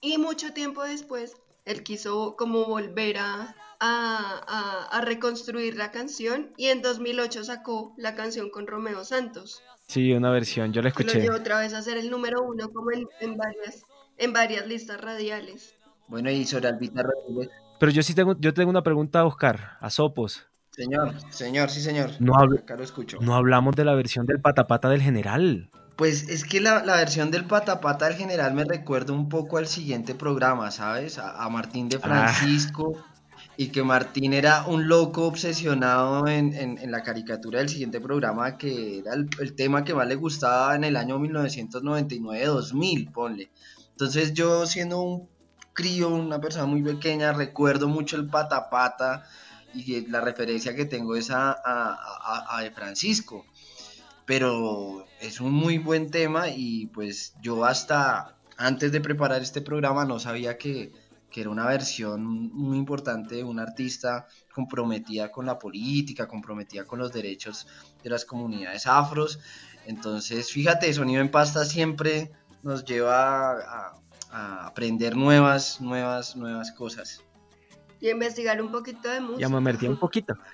Y 0.00 0.16
mucho 0.18 0.52
tiempo 0.52 0.84
después, 0.84 1.36
él 1.64 1.82
quiso 1.82 2.36
como 2.36 2.66
volver 2.66 3.18
a, 3.18 3.56
a, 3.80 5.00
reconstruir 5.04 5.76
la 5.76 5.90
canción 5.90 6.52
y 6.56 6.66
en 6.66 6.82
2008 6.82 7.44
sacó 7.44 7.94
la 7.96 8.14
canción 8.14 8.50
con 8.50 8.66
Romeo 8.66 9.04
Santos. 9.04 9.62
Sí, 9.86 10.12
una 10.12 10.30
versión, 10.30 10.72
yo 10.72 10.82
la 10.82 10.88
escuché. 10.88 11.24
Lo 11.24 11.36
otra 11.36 11.60
vez 11.60 11.72
a 11.72 11.82
ser 11.82 11.96
el 11.96 12.10
número 12.10 12.42
uno 12.42 12.70
como 12.70 12.90
en, 12.92 13.36
varias, 13.36 13.84
en 14.18 14.32
varias 14.32 14.66
listas 14.66 15.00
radiales. 15.00 15.74
Bueno, 16.08 16.30
y 16.30 16.44
sobre 16.44 16.68
Albita 16.68 17.02
Rodríguez. 17.02 17.50
Pero 17.80 17.92
yo 17.92 18.02
sí 18.02 18.14
tengo, 18.14 18.36
yo 18.38 18.52
tengo 18.52 18.70
una 18.70 18.82
pregunta 18.82 19.20
a 19.20 19.24
Oscar, 19.24 19.78
a 19.80 19.88
Sopos. 19.88 20.46
Señor, 20.72 21.14
señor, 21.30 21.70
sí 21.70 21.80
señor. 21.80 22.10
No, 22.20 22.34
escucho. 22.80 23.18
no 23.20 23.34
hablamos 23.34 23.74
de 23.74 23.84
la 23.84 23.94
versión 23.94 24.26
del 24.26 24.40
patapata 24.40 24.88
del 24.88 25.02
general. 25.02 25.70
Pues 25.96 26.28
es 26.28 26.44
que 26.44 26.60
la, 26.60 26.82
versión 26.82 27.32
del 27.32 27.44
patapata 27.44 28.06
del 28.06 28.14
general 28.14 28.54
me 28.54 28.64
recuerda 28.64 29.12
un 29.12 29.28
poco 29.28 29.58
al 29.58 29.66
siguiente 29.66 30.14
programa, 30.14 30.70
¿sabes? 30.70 31.18
A, 31.18 31.48
Martín 31.48 31.88
de 31.88 31.98
ah. 32.04 32.32
Y 33.60 33.68
que 33.70 33.82
Martín 33.82 34.32
era 34.34 34.64
un 34.66 34.86
loco 34.86 35.26
obsesionado 35.26 36.28
en, 36.28 36.78
la 36.92 37.02
caricatura 37.02 37.58
del 37.58 37.68
siguiente 37.68 38.00
programa, 38.00 38.56
que 38.56 39.00
era 39.00 39.14
el, 39.14 39.28
tema 39.56 39.82
que 39.82 39.94
más 39.94 40.06
le 40.06 40.14
gustaba 40.14 40.76
en 40.76 40.84
el 40.84 40.94
año 40.94 41.18
1999-2000, 41.18 43.10
ponle. 43.12 43.50
Entonces 43.90 44.32
yo 44.32 44.64
siendo 44.64 45.02
un 45.02 45.28
crío, 45.72 46.08
una 46.08 46.40
persona 46.40 46.66
muy 46.66 46.84
pequeña, 46.84 47.32
recuerdo 47.32 47.88
mucho 47.88 48.14
el 48.14 48.28
pata 48.28 48.70
pata 48.70 49.24
y 49.74 50.06
la 50.06 50.20
referencia 50.20 50.76
que 50.76 50.84
tengo 50.84 51.16
es 51.16 51.32
a, 51.32 51.50
a, 51.50 52.58
a 52.60 52.70
Francisco. 52.70 53.44
Pero 54.24 55.04
es 55.20 55.40
un 55.40 55.52
muy 55.52 55.78
buen 55.78 56.12
tema 56.12 56.48
y 56.48 56.86
pues 56.86 57.34
yo 57.42 57.64
hasta 57.64 58.36
antes 58.56 58.92
de 58.92 59.00
preparar 59.00 59.42
este 59.42 59.62
programa 59.62 60.04
no 60.04 60.20
sabía 60.20 60.58
que 60.58 60.92
que 61.38 61.42
era 61.42 61.50
una 61.50 61.66
versión 61.66 62.50
muy 62.52 62.76
importante 62.76 63.36
de 63.36 63.44
una 63.44 63.62
artista 63.62 64.26
comprometida 64.52 65.30
con 65.30 65.46
la 65.46 65.56
política, 65.56 66.26
comprometida 66.26 66.84
con 66.84 66.98
los 66.98 67.12
derechos 67.12 67.68
de 68.02 68.10
las 68.10 68.24
comunidades 68.24 68.88
afros. 68.88 69.38
Entonces, 69.86 70.50
fíjate, 70.50 70.92
Sonido 70.92 71.20
en 71.20 71.30
Pasta 71.30 71.64
siempre 71.64 72.32
nos 72.64 72.84
lleva 72.84 73.52
a, 74.32 74.66
aprender 74.66 75.16
nuevas, 75.16 75.80
nuevas, 75.80 76.34
nuevas 76.34 76.72
cosas. 76.72 77.22
Y 78.00 78.10
investigar 78.10 78.60
un 78.60 78.72
poquito 78.72 79.08
de 79.08 79.20
música. 79.20 79.40
Ya 79.40 79.48
me 79.48 79.60
metí 79.60 79.86
un 79.86 79.96
poquito. 79.96 80.34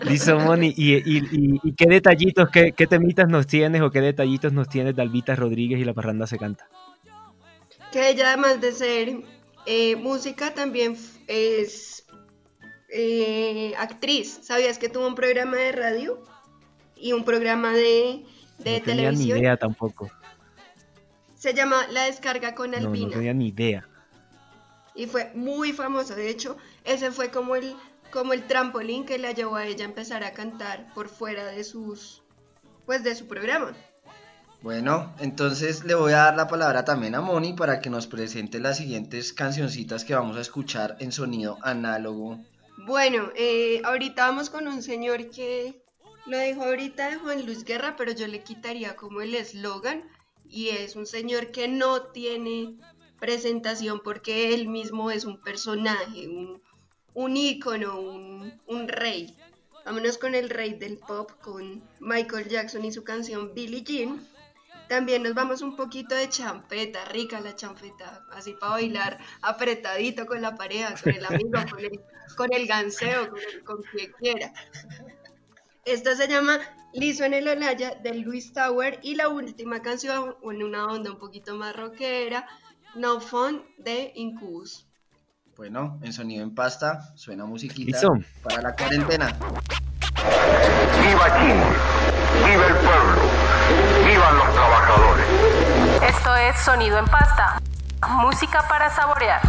Pues, 0.00 0.10
Listo, 0.10 0.40
Moni. 0.40 0.72
¿Y, 0.74 1.74
qué 1.74 1.84
detallitos, 1.84 2.48
qué, 2.48 2.72
qué, 2.72 2.86
temitas 2.86 3.28
nos 3.28 3.46
tienes 3.46 3.82
o 3.82 3.90
qué 3.90 4.00
detallitos 4.00 4.54
nos 4.54 4.66
tienes 4.66 4.96
de 4.96 5.02
Albita 5.02 5.36
Rodríguez 5.36 5.78
y 5.78 5.84
La 5.84 5.92
Parranda 5.92 6.26
se 6.26 6.38
canta? 6.38 6.66
Que 7.92 8.08
ella 8.08 8.28
además 8.28 8.60
de 8.60 8.72
ser 8.72 9.22
eh, 9.66 9.96
música 9.96 10.54
también 10.54 10.96
es 11.26 12.04
eh, 12.88 13.74
actriz. 13.78 14.40
¿Sabías 14.42 14.78
que 14.78 14.88
tuvo 14.88 15.06
un 15.06 15.14
programa 15.14 15.56
de 15.56 15.72
radio 15.72 16.22
y 16.96 17.12
un 17.12 17.24
programa 17.24 17.72
de, 17.72 18.24
de 18.58 18.78
no 18.78 18.84
televisión? 18.84 18.84
Tenía 18.84 19.12
ni 19.12 19.24
idea 19.40 19.56
tampoco. 19.56 20.10
Se 21.34 21.54
llama 21.54 21.86
La 21.88 22.04
Descarga 22.04 22.54
con 22.54 22.74
Albina. 22.74 23.06
No, 23.06 23.12
tenía 23.12 23.34
ni 23.34 23.48
idea. 23.48 23.88
Y 24.94 25.06
fue 25.06 25.30
muy 25.34 25.72
famosa. 25.72 26.14
De 26.14 26.30
hecho, 26.30 26.56
ese 26.84 27.10
fue 27.10 27.30
como 27.30 27.56
el, 27.56 27.76
como 28.10 28.32
el 28.32 28.46
trampolín 28.46 29.04
que 29.04 29.18
la 29.18 29.32
llevó 29.32 29.56
a 29.56 29.66
ella 29.66 29.84
a 29.84 29.88
empezar 29.88 30.24
a 30.24 30.32
cantar 30.32 30.92
por 30.94 31.08
fuera 31.08 31.44
de 31.44 31.62
sus 31.64 32.22
pues 32.86 33.02
de 33.02 33.14
su 33.14 33.26
programa. 33.26 33.76
Bueno, 34.66 35.14
entonces 35.20 35.84
le 35.84 35.94
voy 35.94 36.10
a 36.10 36.24
dar 36.24 36.36
la 36.36 36.48
palabra 36.48 36.84
también 36.84 37.14
a 37.14 37.20
Moni 37.20 37.52
para 37.52 37.80
que 37.80 37.88
nos 37.88 38.08
presente 38.08 38.58
las 38.58 38.78
siguientes 38.78 39.32
cancioncitas 39.32 40.04
que 40.04 40.16
vamos 40.16 40.36
a 40.36 40.40
escuchar 40.40 40.96
en 40.98 41.12
sonido 41.12 41.56
análogo. 41.62 42.40
Bueno, 42.78 43.30
eh, 43.36 43.80
ahorita 43.84 44.26
vamos 44.26 44.50
con 44.50 44.66
un 44.66 44.82
señor 44.82 45.30
que 45.30 45.80
lo 46.26 46.40
dijo 46.40 46.64
ahorita 46.64 47.10
de 47.10 47.14
Juan 47.14 47.46
Luis 47.46 47.62
Guerra, 47.62 47.94
pero 47.96 48.10
yo 48.10 48.26
le 48.26 48.42
quitaría 48.42 48.96
como 48.96 49.20
el 49.20 49.36
eslogan 49.36 50.02
y 50.48 50.70
es 50.70 50.96
un 50.96 51.06
señor 51.06 51.52
que 51.52 51.68
no 51.68 52.02
tiene 52.02 52.74
presentación 53.20 54.00
porque 54.02 54.52
él 54.52 54.66
mismo 54.66 55.12
es 55.12 55.26
un 55.26 55.40
personaje, 55.40 56.26
un, 56.26 56.60
un 57.14 57.36
ícono, 57.36 58.00
un, 58.00 58.60
un 58.66 58.88
rey. 58.88 59.32
Vámonos 59.84 60.18
con 60.18 60.34
el 60.34 60.50
rey 60.50 60.74
del 60.74 60.98
pop, 60.98 61.30
con 61.40 61.84
Michael 62.00 62.48
Jackson 62.48 62.84
y 62.84 62.90
su 62.90 63.04
canción 63.04 63.54
Billie 63.54 63.84
Jean. 63.84 64.26
También 64.88 65.22
nos 65.22 65.34
vamos 65.34 65.62
un 65.62 65.74
poquito 65.74 66.14
de 66.14 66.28
champeta, 66.28 67.04
rica 67.06 67.40
la 67.40 67.56
champeta, 67.56 68.24
así 68.30 68.52
para 68.52 68.72
bailar 68.72 69.18
apretadito 69.42 70.26
con 70.26 70.40
la 70.40 70.54
pareja, 70.54 70.94
con 71.02 71.14
el 71.14 71.24
amigo, 71.24 71.50
con 71.70 71.84
el, 71.84 72.00
con 72.36 72.52
el 72.52 72.66
ganseo, 72.66 73.32
con, 73.64 73.82
quien 73.82 74.12
quiera. 74.12 74.52
Esta 75.84 76.14
se 76.14 76.28
llama 76.28 76.58
Liso 76.92 77.24
en 77.24 77.34
el 77.34 77.48
Olaya 77.48 77.94
de 77.94 78.14
Luis 78.14 78.52
Tower 78.52 79.00
y 79.02 79.16
la 79.16 79.28
última 79.28 79.82
canción, 79.82 80.36
en 80.42 80.62
una 80.62 80.86
onda 80.86 81.10
un 81.10 81.18
poquito 81.18 81.56
más 81.56 81.74
rockera, 81.74 82.46
No 82.94 83.20
Fun 83.20 83.64
de 83.78 84.12
Incubus. 84.14 84.86
Bueno, 85.56 85.98
en 86.02 86.12
sonido 86.12 86.42
en 86.42 86.54
pasta 86.54 87.16
suena 87.16 87.44
musiquita 87.44 88.00
para 88.42 88.62
la 88.62 88.76
cuarentena. 88.76 89.36
Viva 91.00 91.38
Chile, 91.38 91.64
viva 92.44 92.66
el 92.66 92.74
pueblo, 92.76 93.22
vivan 94.04 94.36
los 94.38 94.52
trabajadores. 94.52 95.26
Esto 96.02 96.36
es 96.36 96.58
Sonido 96.60 96.98
en 96.98 97.06
Pasta, 97.06 97.60
música 98.08 98.66
para 98.68 98.90
saborear. 98.90 99.40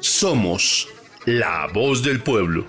Somos 0.00 0.88
la 1.26 1.68
voz 1.72 2.02
del 2.02 2.20
pueblo. 2.20 2.66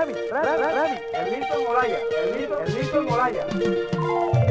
Rabbit, 0.00 0.16
Rabbit, 0.30 0.60
Rabbit, 0.60 1.02
el 1.12 1.30
Milton 1.30 1.62
Molaya, 1.62 2.00
el 2.22 2.34
Milton, 2.34 2.58
el 2.66 2.74
Milton 3.58 4.49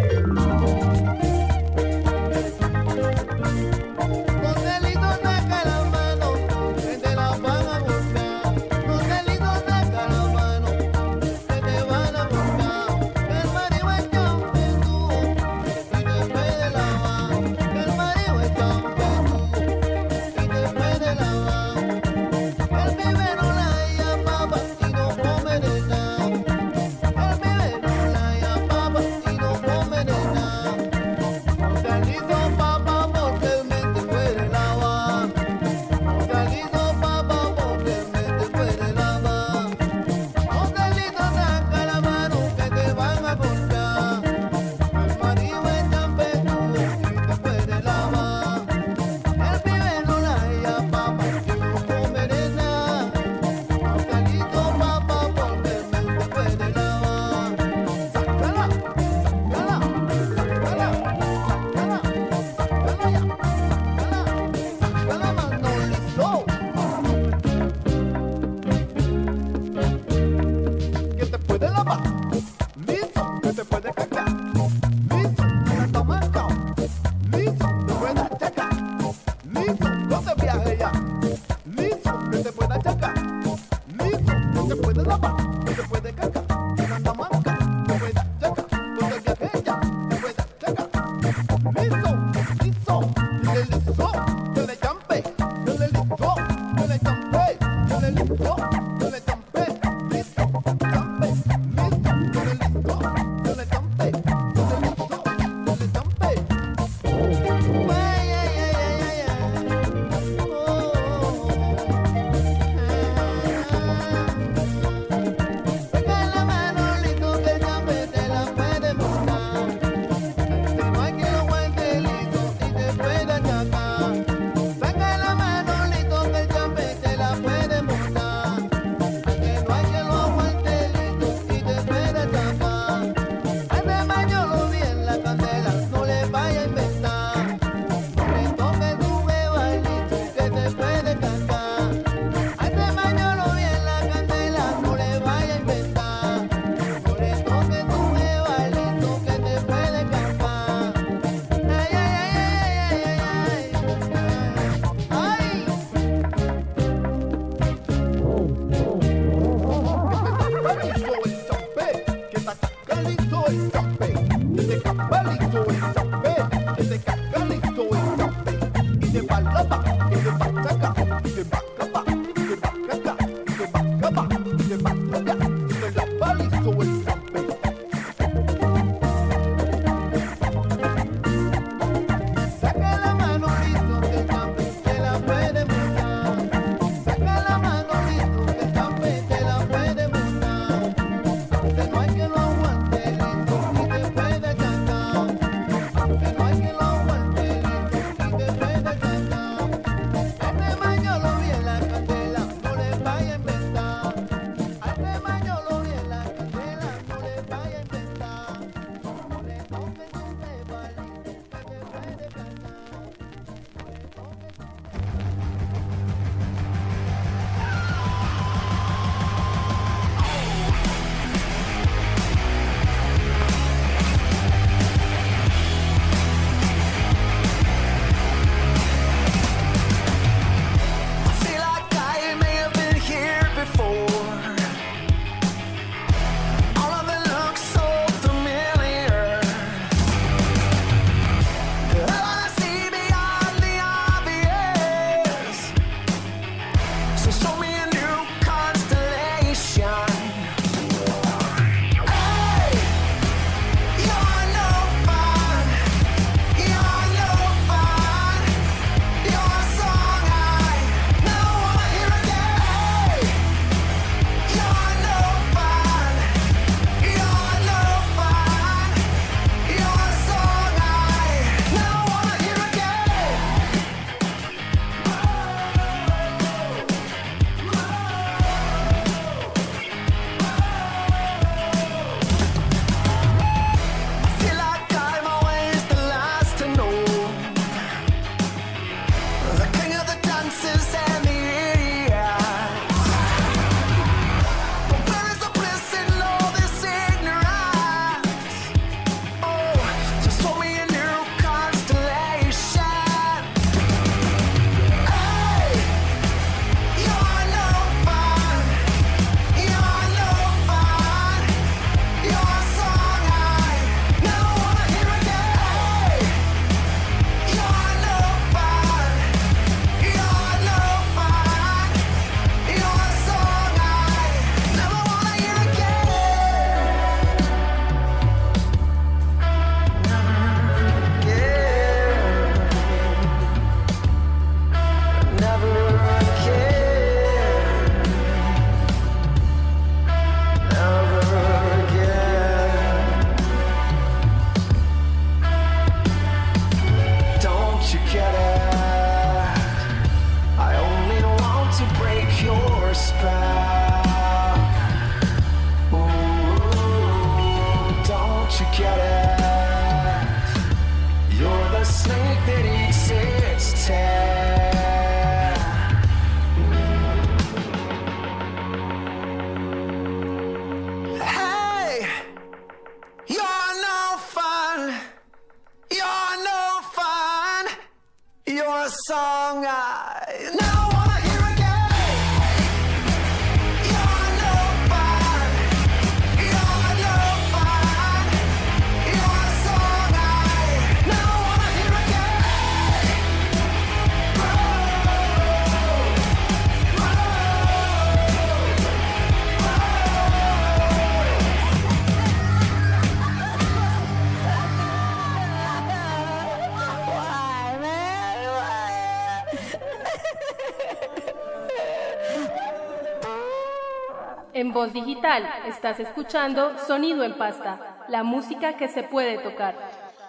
Digital 414.87 415.45
estás 415.67 415.99
escuchando 415.99 416.77
Sonido 416.87 417.23
en 417.23 417.33
Pasta, 417.37 418.05
la 418.07 418.23
música 418.23 418.77
que 418.77 418.87
se 418.87 419.03
puede 419.03 419.37
tocar. 419.37 419.75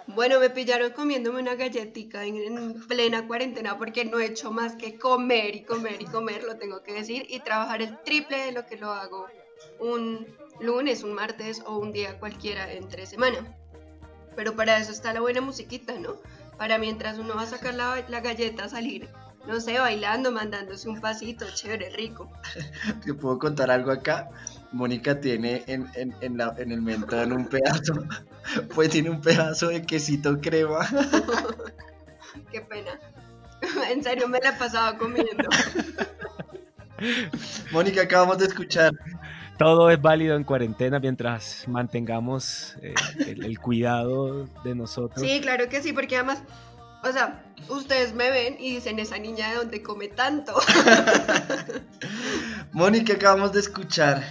Bueno, 0.07 0.41
me 0.41 0.49
pillaron 0.49 0.91
comiéndome 0.91 1.39
una 1.39 1.55
galletica 1.55 2.25
en, 2.25 2.35
en 2.35 2.87
plena 2.87 3.25
cuarentena 3.27 3.77
porque 3.77 4.03
no 4.03 4.19
he 4.19 4.25
hecho 4.25 4.51
más 4.51 4.75
que 4.75 4.99
comer 4.99 5.55
y 5.55 5.63
comer 5.63 6.01
y 6.01 6.05
comer, 6.05 6.43
lo 6.43 6.57
tengo 6.57 6.83
que 6.83 6.91
decir, 6.91 7.25
y 7.29 7.39
trabajar 7.39 7.81
el 7.81 7.97
triple 8.03 8.45
de 8.45 8.51
lo 8.51 8.65
que 8.65 8.75
lo 8.75 8.91
hago 8.91 9.27
un 9.79 10.27
lunes, 10.59 11.03
un 11.03 11.13
martes 11.13 11.63
o 11.65 11.77
un 11.77 11.93
día 11.93 12.19
cualquiera 12.19 12.73
entre 12.73 13.05
semana. 13.05 13.55
Pero 14.35 14.55
para 14.55 14.77
eso 14.79 14.91
está 14.91 15.13
la 15.13 15.21
buena 15.21 15.39
musiquita, 15.39 15.93
¿no? 15.93 16.17
Para 16.57 16.77
mientras 16.77 17.17
uno 17.17 17.35
va 17.35 17.43
a 17.43 17.47
sacar 17.47 17.73
la, 17.73 18.03
la 18.09 18.19
galleta, 18.19 18.67
salir, 18.67 19.07
no 19.47 19.59
sé, 19.59 19.79
bailando, 19.79 20.31
mandándose 20.31 20.87
un 20.89 20.99
pasito, 21.01 21.45
chévere, 21.53 21.89
rico. 21.91 22.29
Te 23.05 23.13
puedo 23.13 23.39
contar 23.39 23.71
algo 23.71 23.91
acá. 23.91 24.29
Mónica 24.71 25.19
tiene 25.19 25.63
en, 25.67 25.89
en, 25.95 26.15
en, 26.21 26.37
la- 26.37 26.55
en 26.57 26.71
el 26.71 26.81
mentón 26.81 27.33
un 27.33 27.45
pedazo, 27.47 28.05
pues 28.75 28.89
tiene 28.89 29.09
un 29.09 29.19
pedazo 29.21 29.67
de 29.67 29.81
quesito 29.81 30.39
crema. 30.39 30.87
Qué 32.51 32.61
pena. 32.61 32.91
En 33.89 34.03
serio, 34.03 34.27
me 34.27 34.39
la 34.39 34.49
he 34.49 34.53
pasado 34.53 34.97
comiendo. 34.97 35.47
Mónica, 37.71 38.03
acabamos 38.03 38.37
de 38.37 38.45
escuchar. 38.45 38.91
Todo 39.57 39.89
es 39.91 40.01
válido 40.01 40.35
en 40.35 40.43
cuarentena 40.43 40.99
mientras 40.99 41.67
mantengamos 41.67 42.75
eh, 42.81 42.93
el, 43.27 43.45
el 43.45 43.59
cuidado 43.59 44.45
de 44.63 44.73
nosotros. 44.75 45.21
Sí, 45.21 45.39
claro 45.41 45.69
que 45.69 45.81
sí, 45.83 45.93
porque 45.93 46.15
además, 46.15 46.41
o 47.03 47.11
sea, 47.11 47.43
ustedes 47.69 48.13
me 48.13 48.29
ven 48.29 48.57
y 48.59 48.75
dicen, 48.75 48.99
esa 48.99 49.17
niña 49.17 49.49
de 49.49 49.55
dónde 49.55 49.81
come 49.81 50.07
tanto. 50.07 50.53
Mónica, 52.71 53.13
acabamos 53.13 53.51
de 53.53 53.59
escuchar. 53.59 54.23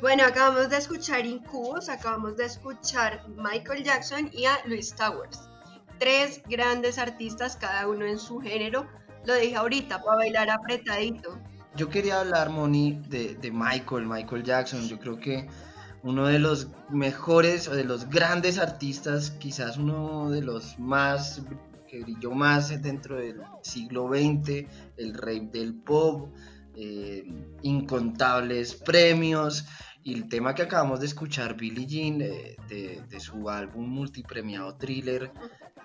Bueno, 0.00 0.24
acabamos 0.24 0.68
de 0.68 0.76
escuchar 0.76 1.24
Incubus, 1.24 1.88
acabamos 1.88 2.36
de 2.36 2.46
escuchar 2.46 3.26
Michael 3.28 3.84
Jackson 3.84 4.30
y 4.32 4.46
a 4.46 4.58
Luis 4.66 4.94
Towers. 4.94 5.40
Tres 5.98 6.42
grandes 6.48 6.98
artistas, 6.98 7.56
cada 7.56 7.86
uno 7.88 8.04
en 8.04 8.18
su 8.18 8.40
género. 8.40 8.86
Lo 9.24 9.34
dije 9.34 9.56
ahorita, 9.56 10.02
para 10.02 10.16
bailar 10.16 10.50
apretadito. 10.50 11.38
Yo 11.76 11.88
quería 11.88 12.20
hablar, 12.20 12.50
Moni, 12.50 13.00
de, 13.08 13.34
de 13.34 13.50
Michael, 13.50 14.06
Michael 14.06 14.42
Jackson. 14.42 14.86
Yo 14.88 14.98
creo 14.98 15.18
que 15.18 15.48
uno 16.02 16.26
de 16.26 16.38
los 16.38 16.68
mejores 16.90 17.68
o 17.68 17.74
de 17.74 17.84
los 17.84 18.10
grandes 18.10 18.58
artistas, 18.58 19.30
quizás 19.30 19.78
uno 19.78 20.30
de 20.30 20.42
los 20.42 20.78
más 20.78 21.42
que 21.94 22.00
brilló 22.00 22.32
más 22.32 22.82
dentro 22.82 23.18
del 23.18 23.40
siglo 23.62 24.08
XX, 24.08 24.66
el 24.96 25.14
rey 25.14 25.46
del 25.46 25.74
pop, 25.74 26.34
eh, 26.74 27.24
incontables 27.62 28.74
premios. 28.74 29.64
Y 30.02 30.14
el 30.14 30.28
tema 30.28 30.56
que 30.56 30.62
acabamos 30.62 30.98
de 30.98 31.06
escuchar, 31.06 31.56
Billie 31.56 31.86
Jean, 31.86 32.20
eh, 32.20 32.56
de, 32.68 33.00
de 33.08 33.20
su 33.20 33.48
álbum 33.48 33.88
multipremiado 33.88 34.76
Thriller, 34.76 35.30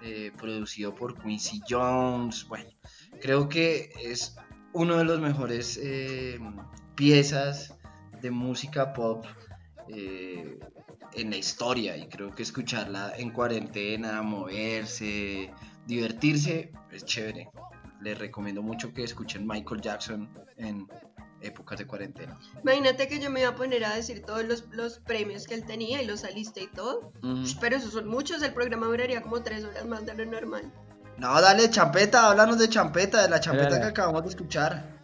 eh, 0.02 0.32
producido 0.36 0.96
por 0.96 1.22
Quincy 1.22 1.62
Jones. 1.70 2.48
Bueno, 2.48 2.72
creo 3.22 3.48
que 3.48 3.92
es 4.04 4.36
uno 4.74 4.98
de 4.98 5.04
los 5.04 5.20
mejores 5.20 5.80
piezas 6.96 7.76
de 8.20 8.32
música 8.32 8.94
pop 8.94 9.26
en 9.88 11.30
la 11.30 11.38
historia 11.38 11.98
y 11.98 12.08
creo 12.08 12.32
que 12.32 12.44
escucharla 12.44 13.14
en 13.18 13.32
cuarentena, 13.32 14.22
moverse, 14.22 15.52
divertirse, 15.90 16.72
es 16.92 17.04
chévere. 17.04 17.50
Les 18.02 18.18
recomiendo 18.18 18.62
mucho 18.62 18.94
que 18.94 19.04
escuchen 19.04 19.46
Michael 19.46 19.82
Jackson 19.82 20.30
en 20.58 20.88
épocas 21.42 21.80
de 21.80 21.88
cuarentena. 21.88 22.40
Imagínate 22.62 23.08
que 23.08 23.20
yo 23.20 23.30
me 23.30 23.42
iba 23.42 23.50
a 23.50 23.56
poner 23.56 23.84
a 23.84 23.96
decir 23.96 24.24
todos 24.26 24.46
los, 24.46 24.66
los 24.72 25.00
premios 25.00 25.46
que 25.46 25.56
él 25.56 25.66
tenía 25.66 26.02
y 26.02 26.06
los 26.06 26.24
aliste 26.24 26.62
y 26.62 26.68
todo. 26.68 27.12
Pero 27.60 27.76
esos 27.76 27.94
son 27.94 28.08
muchos, 28.08 28.42
el 28.42 28.54
programa 28.54 28.86
duraría 28.86 29.22
como 29.22 29.42
tres 29.42 29.66
horas 29.66 29.86
más 29.86 30.06
de 30.06 30.14
lo 30.14 30.26
normal. 30.26 30.72
No, 31.18 31.42
dale, 31.42 31.70
champeta, 31.70 32.30
háblanos 32.30 32.60
de 32.60 32.70
champeta, 32.70 33.22
de 33.22 33.30
la 33.30 33.42
champeta 33.42 33.72
Dale. 33.72 33.82
que 33.82 33.88
acabamos 33.88 34.24
de 34.24 34.30
escuchar. 34.30 34.99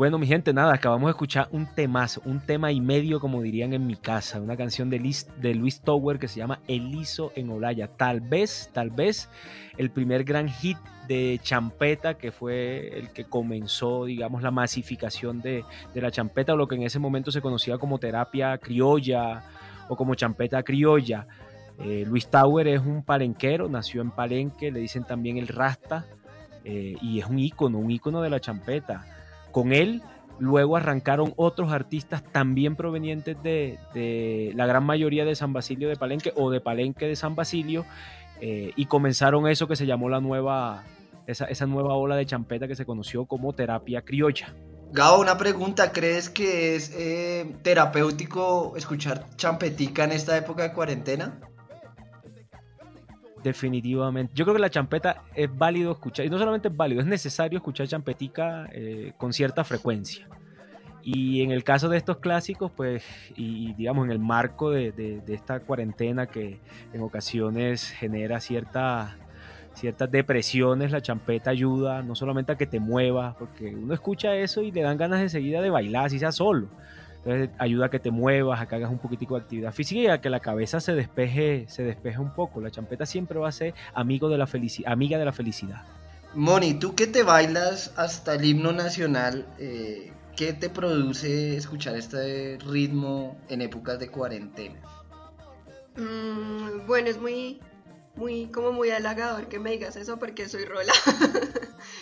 Bueno, 0.00 0.16
mi 0.16 0.26
gente, 0.26 0.54
nada, 0.54 0.72
acabamos 0.72 1.08
de 1.08 1.10
escuchar 1.10 1.48
un 1.52 1.66
temazo, 1.66 2.22
un 2.24 2.40
tema 2.40 2.72
y 2.72 2.80
medio, 2.80 3.20
como 3.20 3.42
dirían 3.42 3.74
en 3.74 3.86
mi 3.86 3.96
casa, 3.96 4.40
una 4.40 4.56
canción 4.56 4.88
de, 4.88 4.98
de 5.42 5.54
Luis 5.54 5.82
Tower 5.82 6.18
que 6.18 6.26
se 6.26 6.38
llama 6.38 6.60
Eliso 6.68 7.32
en 7.36 7.50
Olaya. 7.50 7.86
Tal 7.86 8.22
vez, 8.22 8.70
tal 8.72 8.88
vez, 8.88 9.28
el 9.76 9.90
primer 9.90 10.24
gran 10.24 10.48
hit 10.48 10.78
de 11.06 11.38
champeta 11.42 12.14
que 12.14 12.32
fue 12.32 12.98
el 12.98 13.10
que 13.10 13.24
comenzó, 13.24 14.06
digamos, 14.06 14.42
la 14.42 14.50
masificación 14.50 15.42
de, 15.42 15.66
de 15.92 16.00
la 16.00 16.10
champeta 16.10 16.54
o 16.54 16.56
lo 16.56 16.66
que 16.66 16.76
en 16.76 16.84
ese 16.84 16.98
momento 16.98 17.30
se 17.30 17.42
conocía 17.42 17.76
como 17.76 17.98
terapia 17.98 18.56
criolla 18.56 19.42
o 19.90 19.96
como 19.96 20.14
champeta 20.14 20.62
criolla. 20.62 21.26
Eh, 21.78 22.06
Luis 22.06 22.26
Tower 22.26 22.66
es 22.68 22.80
un 22.80 23.02
palenquero, 23.02 23.68
nació 23.68 24.00
en 24.00 24.12
Palenque, 24.12 24.72
le 24.72 24.80
dicen 24.80 25.04
también 25.04 25.36
el 25.36 25.48
Rasta, 25.48 26.06
eh, 26.64 26.96
y 27.02 27.20
es 27.20 27.26
un 27.26 27.38
ícono, 27.38 27.76
un 27.76 27.90
ícono 27.90 28.22
de 28.22 28.30
la 28.30 28.40
champeta. 28.40 29.04
Con 29.52 29.72
él 29.72 30.02
luego 30.38 30.76
arrancaron 30.76 31.34
otros 31.36 31.70
artistas 31.70 32.22
también 32.32 32.74
provenientes 32.74 33.36
de, 33.42 34.52
la 34.54 34.66
gran 34.66 34.84
mayoría 34.84 35.24
de 35.24 35.34
San 35.34 35.52
Basilio 35.52 35.88
de 35.88 35.96
Palenque 35.96 36.32
o 36.34 36.50
de 36.50 36.60
Palenque 36.60 37.06
de 37.06 37.16
San 37.16 37.34
Basilio 37.34 37.84
eh, 38.40 38.72
y 38.74 38.86
comenzaron 38.86 39.46
eso 39.46 39.68
que 39.68 39.76
se 39.76 39.86
llamó 39.86 40.08
la 40.08 40.20
nueva, 40.20 40.84
esa, 41.26 41.44
esa 41.44 41.66
nueva 41.66 41.94
ola 41.94 42.16
de 42.16 42.26
champeta 42.26 42.66
que 42.66 42.74
se 42.74 42.86
conoció 42.86 43.26
como 43.26 43.52
terapia 43.52 44.02
criolla. 44.02 44.54
Gabo, 44.92 45.20
una 45.20 45.38
pregunta, 45.38 45.92
¿crees 45.92 46.30
que 46.30 46.74
es 46.74 46.92
eh, 46.96 47.54
terapéutico 47.62 48.74
escuchar 48.76 49.24
champetica 49.36 50.02
en 50.02 50.10
esta 50.10 50.36
época 50.36 50.64
de 50.64 50.72
cuarentena? 50.72 51.38
Definitivamente. 53.42 54.32
Yo 54.34 54.44
creo 54.44 54.54
que 54.54 54.60
la 54.60 54.70
champeta 54.70 55.22
es 55.34 55.48
válido 55.56 55.92
escuchar, 55.92 56.26
y 56.26 56.30
no 56.30 56.38
solamente 56.38 56.68
es 56.68 56.76
válido, 56.76 57.00
es 57.00 57.06
necesario 57.06 57.56
escuchar 57.58 57.86
champetica 57.88 58.68
eh, 58.72 59.12
con 59.16 59.32
cierta 59.32 59.64
frecuencia. 59.64 60.26
Y 61.02 61.40
en 61.42 61.50
el 61.50 61.64
caso 61.64 61.88
de 61.88 61.96
estos 61.96 62.18
clásicos, 62.18 62.70
pues, 62.76 63.02
y 63.34 63.72
digamos 63.72 64.04
en 64.04 64.12
el 64.12 64.18
marco 64.18 64.70
de, 64.70 64.92
de- 64.92 65.22
esta 65.34 65.60
cuarentena 65.60 66.26
que 66.26 66.60
en 66.92 67.00
ocasiones 67.00 67.88
genera 67.88 68.38
cierta, 68.40 69.16
ciertas 69.72 70.10
depresiones, 70.10 70.90
la 70.92 71.00
champeta 71.00 71.50
ayuda 71.50 72.02
no 72.02 72.14
solamente 72.14 72.52
a 72.52 72.56
que 72.56 72.66
te 72.66 72.80
muevas, 72.80 73.34
porque 73.36 73.74
uno 73.74 73.94
escucha 73.94 74.36
eso 74.36 74.60
y 74.60 74.70
le 74.70 74.82
dan 74.82 74.98
ganas 74.98 75.20
de 75.20 75.30
seguida 75.30 75.62
de 75.62 75.70
bailar, 75.70 76.04
así 76.06 76.18
sea 76.18 76.32
solo. 76.32 76.68
Entonces 77.24 77.50
ayuda 77.58 77.86
a 77.86 77.90
que 77.90 77.98
te 77.98 78.10
muevas, 78.10 78.60
a 78.60 78.66
que 78.66 78.76
hagas 78.76 78.90
un 78.90 78.98
poquitico 78.98 79.34
de 79.34 79.42
actividad 79.42 79.72
física 79.72 80.00
y 80.00 80.06
a 80.06 80.20
que 80.20 80.30
la 80.30 80.40
cabeza 80.40 80.80
se 80.80 80.94
despeje, 80.94 81.66
se 81.68 81.82
despeje 81.82 82.18
un 82.18 82.32
poco. 82.32 82.60
La 82.60 82.70
champeta 82.70 83.04
siempre 83.04 83.38
va 83.38 83.48
a 83.48 83.52
ser 83.52 83.74
amigo 83.94 84.28
de 84.30 84.38
la 84.38 84.48
amiga 84.86 85.18
de 85.18 85.24
la 85.24 85.32
felicidad. 85.32 85.82
Moni, 86.34 86.74
tú 86.74 86.94
que 86.94 87.06
te 87.06 87.22
bailas 87.22 87.92
hasta 87.96 88.34
el 88.34 88.44
himno 88.44 88.72
nacional, 88.72 89.46
eh, 89.58 90.12
¿qué 90.36 90.52
te 90.52 90.70
produce 90.70 91.56
escuchar 91.56 91.96
este 91.96 92.56
ritmo 92.66 93.36
en 93.48 93.62
épocas 93.62 93.98
de 93.98 94.08
cuarentena? 94.08 94.80
Mm, 95.96 96.86
bueno, 96.86 97.08
es 97.08 97.20
muy, 97.20 97.60
muy, 98.16 98.46
como 98.46 98.72
muy 98.72 98.90
halagador 98.90 99.48
que 99.48 99.58
me 99.58 99.72
digas 99.72 99.96
eso 99.96 100.18
porque 100.18 100.48
soy 100.48 100.64
rola. 100.64 100.92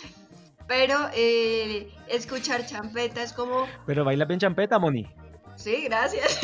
Pero 0.69 0.95
eh, 1.13 1.91
escuchar 2.07 2.65
champeta 2.65 3.21
es 3.23 3.33
como, 3.33 3.65
Pero 3.85 4.05
baila 4.05 4.23
bien 4.25 4.39
champeta, 4.39 4.77
Moni. 4.79 5.05
sí, 5.55 5.83
gracias. 5.85 6.39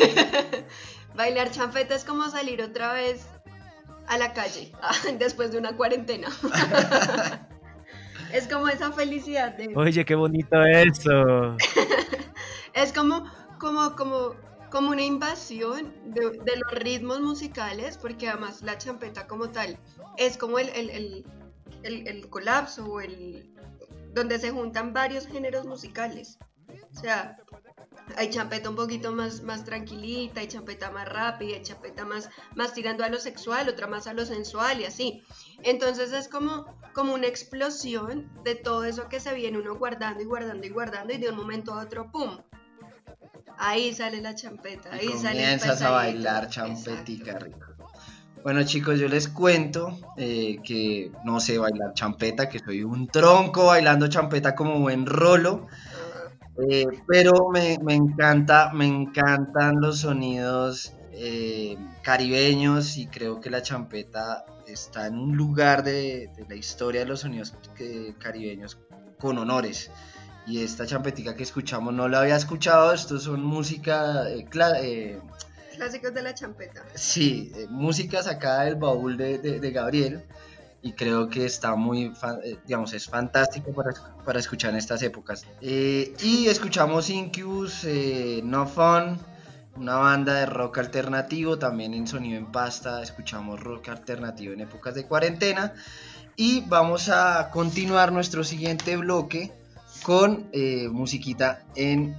Bailar 1.14 1.50
champeta 1.50 1.94
es 1.94 2.04
como 2.04 2.28
salir 2.28 2.60
otra 2.60 2.92
vez 2.92 3.26
a 4.08 4.18
la 4.18 4.34
calle 4.34 4.72
después 5.18 5.50
de 5.52 5.58
una 5.58 5.74
cuarentena. 5.76 6.28
es 8.32 8.46
como 8.48 8.68
esa 8.68 8.92
felicidad 8.92 9.54
de, 9.56 9.72
Oye, 9.74 10.04
qué 10.04 10.14
bonito 10.14 10.62
eso. 10.64 11.56
Es 12.74 12.92
como, 12.92 13.24
como, 13.58 13.94
como, 13.96 14.34
como 14.70 14.90
una 14.90 15.02
invasión 15.02 15.94
de, 16.04 16.30
de 16.30 16.56
los 16.56 16.72
ritmos 16.72 17.20
musicales, 17.20 17.96
porque 17.96 18.28
además 18.28 18.60
la 18.62 18.76
champeta 18.76 19.26
como 19.26 19.50
tal 19.50 19.78
es 20.18 20.36
como 20.36 20.58
el, 20.58 20.68
el, 20.70 20.90
el, 20.90 21.26
el- 21.84 22.06
el 22.08 22.28
colapso 22.28 22.84
o 22.86 23.00
el 23.00 23.54
donde 24.16 24.38
se 24.38 24.50
juntan 24.50 24.94
varios 24.94 25.26
géneros 25.26 25.66
musicales. 25.66 26.38
O 26.90 26.98
sea, 26.98 27.36
hay 28.16 28.30
champeta 28.30 28.70
un 28.70 28.74
poquito 28.74 29.12
más, 29.12 29.42
más 29.42 29.64
tranquilita, 29.64 30.40
hay 30.40 30.48
champeta 30.48 30.90
más 30.90 31.06
rápida, 31.06 31.56
hay 31.56 31.62
champeta 31.62 32.06
más, 32.06 32.30
más 32.54 32.72
tirando 32.72 33.04
a 33.04 33.10
lo 33.10 33.18
sexual, 33.18 33.68
otra 33.68 33.86
más 33.86 34.06
a 34.06 34.14
lo 34.14 34.24
sensual 34.24 34.80
y 34.80 34.84
así. 34.84 35.22
Entonces 35.62 36.12
es 36.14 36.28
como, 36.28 36.64
como 36.94 37.12
una 37.12 37.26
explosión 37.26 38.32
de 38.42 38.54
todo 38.54 38.84
eso 38.84 39.06
que 39.10 39.20
se 39.20 39.34
viene 39.34 39.58
uno 39.58 39.76
guardando 39.76 40.22
y 40.22 40.24
guardando 40.24 40.66
y 40.66 40.70
guardando 40.70 41.12
y 41.12 41.18
de 41.18 41.28
un 41.28 41.36
momento 41.36 41.74
a 41.74 41.82
otro, 41.82 42.10
¡pum! 42.10 42.38
Ahí 43.58 43.92
sale 43.92 44.22
la 44.22 44.34
champeta, 44.34 44.94
ahí 44.94 45.10
Y 45.12 45.18
sale 45.18 45.40
el 45.40 45.58
comienzas 45.58 45.82
a 45.82 45.90
bailar 45.90 46.48
champetica 46.48 47.38
rico. 47.38 47.75
Bueno 48.46 48.62
chicos, 48.62 49.00
yo 49.00 49.08
les 49.08 49.26
cuento 49.26 49.98
eh, 50.16 50.60
que 50.62 51.10
no 51.24 51.40
sé 51.40 51.58
bailar 51.58 51.94
champeta, 51.94 52.48
que 52.48 52.60
soy 52.60 52.84
un 52.84 53.08
tronco 53.08 53.66
bailando 53.66 54.06
champeta 54.06 54.54
como 54.54 54.78
buen 54.78 55.04
rolo. 55.04 55.66
Eh, 56.70 56.86
pero 57.08 57.48
me, 57.52 57.76
me 57.82 57.94
encanta, 57.94 58.70
me 58.72 58.86
encantan 58.86 59.80
los 59.80 59.98
sonidos 59.98 60.94
eh, 61.10 61.76
caribeños 62.02 62.96
y 62.98 63.08
creo 63.08 63.40
que 63.40 63.50
la 63.50 63.62
champeta 63.62 64.44
está 64.68 65.08
en 65.08 65.18
un 65.18 65.36
lugar 65.36 65.82
de, 65.82 66.30
la 66.48 66.54
historia 66.54 67.00
de 67.00 67.06
los 67.08 67.22
sonidos 67.22 67.52
caribeños 68.20 68.78
con 69.18 69.38
honores. 69.38 69.90
Y 70.46 70.62
esta 70.62 70.86
champetica 70.86 71.34
que 71.34 71.42
escuchamos 71.42 71.92
no 71.92 72.08
la 72.08 72.20
había 72.20 72.36
escuchado, 72.36 72.92
estos 72.92 73.24
son 73.24 73.42
música, 73.42 74.30
eh, 74.30 74.46
eh, 74.84 75.20
Clásicos 75.76 76.14
de 76.14 76.22
la 76.22 76.34
champeta. 76.34 76.82
sí, 76.94 77.52
eh, 77.54 77.66
música 77.68 78.22
sacada 78.22 78.64
del 78.64 78.76
baúl 78.76 79.16
de, 79.16 79.38
de- 79.38 79.70
Gabriel 79.70 80.22
y 80.82 80.92
creo 80.92 81.28
que 81.28 81.44
está 81.44 81.74
muy, 81.74 82.12
eh, 82.44 82.56
digamos, 82.66 82.92
es 82.92 83.06
fantástico 83.06 83.72
para, 83.72 83.90
para 84.24 84.38
escuchar 84.38 84.70
en 84.70 84.76
estas 84.76 85.02
épocas. 85.02 85.44
Eh, 85.60 86.14
y 86.22 86.46
escuchamos 86.46 87.10
Incubus, 87.10 87.86
No 88.44 88.66
Fun, 88.66 89.18
una 89.76 89.96
banda 89.96 90.34
de 90.34 90.46
rock 90.46 90.78
alternativo, 90.78 91.58
también 91.58 91.92
en 91.92 92.06
sonido 92.06 92.38
en 92.38 92.50
pasta, 92.52 93.02
escuchamos 93.02 93.60
rock 93.60 93.88
alternativo 93.88 94.54
en 94.54 94.60
épocas 94.60 94.94
de 94.94 95.04
cuarentena. 95.06 95.74
Y 96.36 96.60
vamos 96.68 97.08
a 97.08 97.50
continuar 97.50 98.12
nuestro 98.12 98.44
siguiente 98.44 98.96
bloque 98.96 99.52
con 100.02 100.50
musiquita 100.92 101.64
en, 101.74 102.16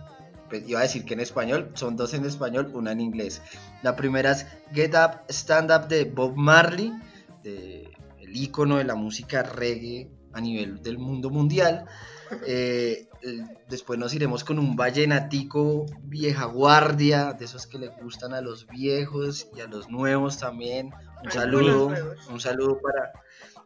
pues, 0.49 0.67
iba 0.67 0.79
a 0.79 0.83
decir 0.83 1.05
que 1.05 1.13
en 1.13 1.19
español, 1.19 1.71
son 1.73 1.95
dos 1.95 2.13
en 2.13 2.25
español, 2.25 2.71
una 2.73 2.91
en 2.91 3.01
inglés. 3.01 3.41
La 3.83 3.95
primera 3.95 4.31
es 4.31 4.45
Get 4.73 4.93
Up, 4.95 5.21
Stand 5.29 5.71
Up 5.71 5.87
de 5.87 6.05
Bob 6.05 6.35
Marley, 6.35 6.93
de- 7.43 7.91
el 8.19 8.35
ícono 8.35 8.77
de 8.77 8.83
la 8.83 8.95
música 8.95 9.43
reggae 9.43 10.09
a 10.33 10.41
nivel 10.41 10.81
del 10.81 10.97
mundo 10.97 11.29
mundial. 11.29 11.85
Eh, 12.45 13.07
después 13.69 13.97
nos 13.97 14.13
iremos 14.13 14.43
con 14.43 14.59
un 14.59 14.75
vallenatico 14.75 15.85
vieja 16.03 16.45
guardia, 16.45 17.33
de 17.33 17.45
esos 17.45 17.65
que 17.67 17.79
le 17.79 17.87
gustan 17.87 18.33
a 18.33 18.41
los 18.41 18.67
viejos 18.67 19.47
y 19.55 19.61
a 19.61 19.67
los 19.67 19.89
nuevos 19.89 20.37
también. 20.37 20.91
Un 21.23 21.31
saludo, 21.31 21.93
un 22.29 22.39
saludo 22.39 22.79
para, 22.79 23.11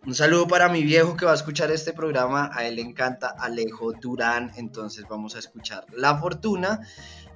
un 0.05 0.15
saludo 0.15 0.47
para 0.47 0.67
mi 0.67 0.83
viejo 0.83 1.15
que 1.15 1.25
va 1.25 1.31
a 1.31 1.35
escuchar 1.35 1.71
este 1.71 1.93
programa. 1.93 2.49
A 2.53 2.65
él 2.65 2.75
le 2.75 2.81
encanta 2.81 3.35
Alejo 3.37 3.93
Durán, 3.93 4.51
entonces 4.55 5.05
vamos 5.07 5.35
a 5.35 5.39
escuchar 5.39 5.85
La 5.95 6.17
Fortuna. 6.17 6.81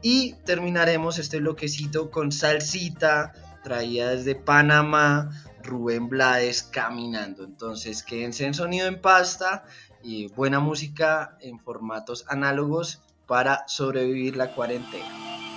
Y 0.02 0.34
terminaremos 0.46 1.20
este 1.20 1.40
bloquecito 1.40 2.10
con 2.10 2.32
Salsita, 2.32 3.34
traída 3.64 4.10
desde 4.10 4.36
Panamá, 4.36 5.30
Rubén 5.64 6.10
Blades 6.10 6.64
caminando. 6.64 7.44
Entonces 7.44 8.04
quédense 8.04 8.46
en 8.46 8.54
sonido 8.54 8.88
en 8.88 9.00
pasta 9.02 9.66
y 10.04 10.28
buena 10.28 10.60
música 10.60 11.38
en 11.42 11.60
formatos 11.60 12.26
análogos 12.30 13.02
para 13.28 13.68
sobrevivir 13.68 14.38
la 14.38 14.54
cuarentena. 14.54 15.06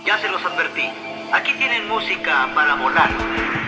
Ya 0.07 0.19
se 0.19 0.29
los 0.29 0.43
advertí. 0.45 0.89
Aquí 1.33 1.53
tienen 1.59 1.89
música 1.89 2.51
para 2.55 2.75
volar. 2.77 3.68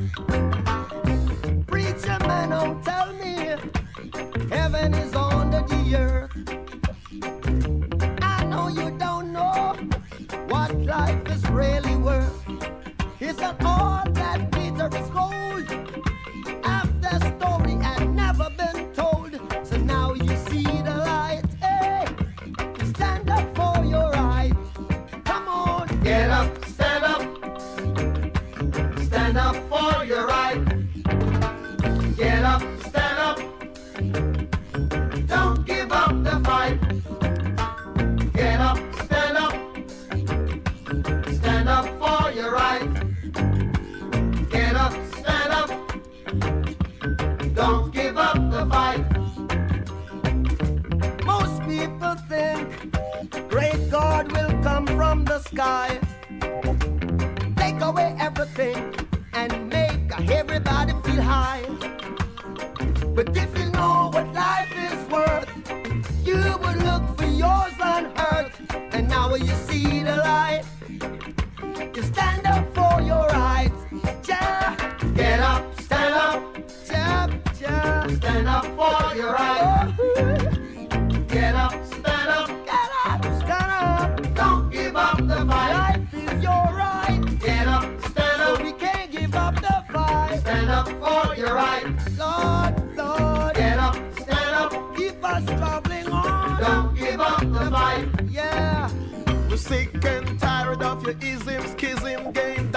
For 78.81 79.15
your 79.15 79.33
rights. 79.33 79.93
Get 81.27 81.53
up, 81.53 81.73
stand 81.85 82.29
up. 82.37 82.47
Get 82.65 82.89
up, 83.05 83.23
stand 83.41 83.71
up. 83.71 84.33
Don't 84.33 84.71
give 84.71 84.95
up 84.95 85.17
the 85.17 85.45
fight. 85.49 85.73
Life 85.81 86.13
is 86.13 86.43
your 86.47 86.65
right. 86.83 87.21
Get 87.39 87.67
up, 87.67 87.83
stand 88.09 88.41
up. 88.41 88.57
So 88.57 88.63
we 88.63 88.71
can't 88.73 89.11
give 89.11 89.35
up 89.35 89.55
the 89.55 89.77
fight. 89.93 90.39
Stand 90.39 90.69
up 90.71 90.87
for 90.87 91.35
your 91.35 91.53
right. 91.53 91.85
Lord, 92.17 92.73
Lord. 92.97 93.55
Get 93.55 93.77
up, 93.77 93.95
stand 94.19 94.55
up. 94.61 94.71
Keep 94.97 95.23
us 95.23 95.45
traveling 95.45 96.07
on. 96.07 96.61
Don't 96.61 96.95
give 96.97 97.21
up 97.21 97.41
the 97.41 97.69
fight. 97.69 98.07
Yeah. 98.31 98.89
We're 99.47 99.57
sick 99.57 100.03
and 100.05 100.39
tired 100.39 100.81
of 100.81 101.03
your 101.05 101.15
ism, 101.21 101.67
schism, 101.67 102.31
game, 102.31 102.70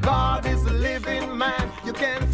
God 0.00 0.46
is 0.46 0.64
a 0.64 0.72
living 0.72 1.36
man. 1.36 1.70
You 1.84 1.92
can 1.92 2.26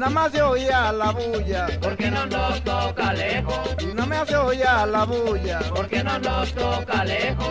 nada 0.00 0.12
más 0.12 0.32
se 0.32 0.40
oía 0.40 0.92
la 0.92 1.10
bulla, 1.12 1.66
porque 1.78 2.10
no 2.10 2.24
nos 2.24 2.64
toca 2.64 3.12
lejos 3.12 3.76
y 3.80 3.86
nada 3.86 4.06
más 4.06 4.28
se 4.28 4.36
oía 4.36 4.86
la 4.86 5.04
bulla, 5.04 5.60
porque 5.74 6.02
no 6.02 6.18
nos 6.18 6.54
toca 6.54 7.04
lejos. 7.04 7.48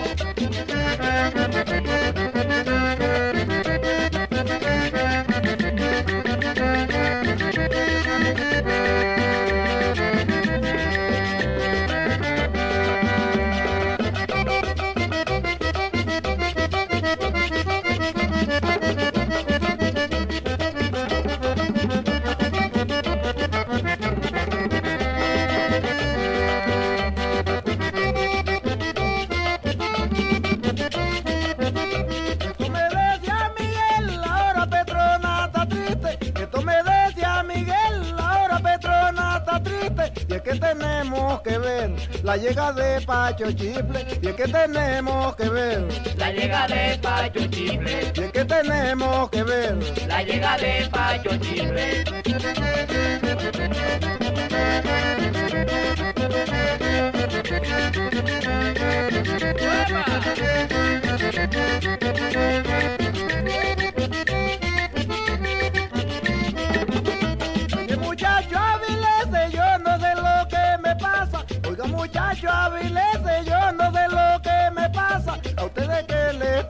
La 42.30 42.38
llegada 42.38 42.74
de 42.74 43.02
Pacho 43.02 43.52
Chifle. 43.52 44.06
Y 44.22 44.28
es 44.28 44.36
que 44.36 44.48
tenemos 44.48 45.36
que 45.36 45.50
ver 45.50 45.88
La 46.18 46.32
llega 46.32 46.68
de 46.68 47.00
Pacho 47.02 47.48
Chifle, 47.48 48.14
y 48.16 48.20
es 48.20 48.32
que 48.32 48.46
tenemos 48.46 49.30
que 49.32 49.44
ver 49.44 49.76
la 50.08 50.22
llega 50.22 50.58
de 50.58 50.88
Pacho 50.92 51.36
Chifle. 51.38 52.04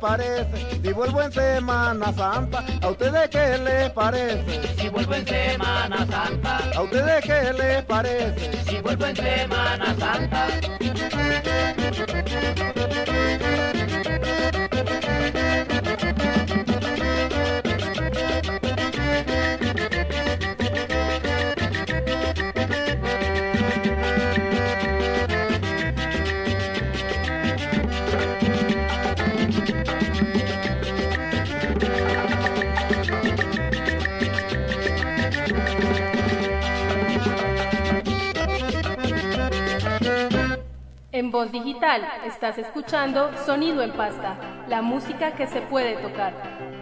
Parece? 0.09 0.81
Si 0.81 0.91
vuelvo 0.91 1.21
en 1.21 1.31
Semana 1.31 2.11
Santa, 2.13 2.63
¿a 2.81 2.87
ustedes 2.89 3.29
qué 3.29 3.57
les 3.59 3.89
parece? 3.91 4.75
Si 4.77 4.89
vuelvo 4.89 5.13
en 5.13 5.27
Semana 5.27 5.97
Santa, 6.07 6.57
¿A 6.75 6.81
ustedes 6.81 7.23
qué 7.25 7.53
les 7.53 7.83
parece? 7.83 8.63
si 8.63 8.81
vuelvo 8.81 9.05
en 9.05 9.15
Semana 9.15 9.95
Santa. 9.99 10.47
En 41.19 41.31
Voz 41.31 41.51
Digital 41.51 42.07
estás 42.25 42.57
escuchando 42.57 43.29
Sonido 43.45 43.83
en 43.83 43.91
Pasta, 43.91 44.37
la 44.69 44.81
música 44.81 45.33
que 45.33 45.47
se 45.47 45.59
puede 45.59 45.97
tocar. 45.97 46.78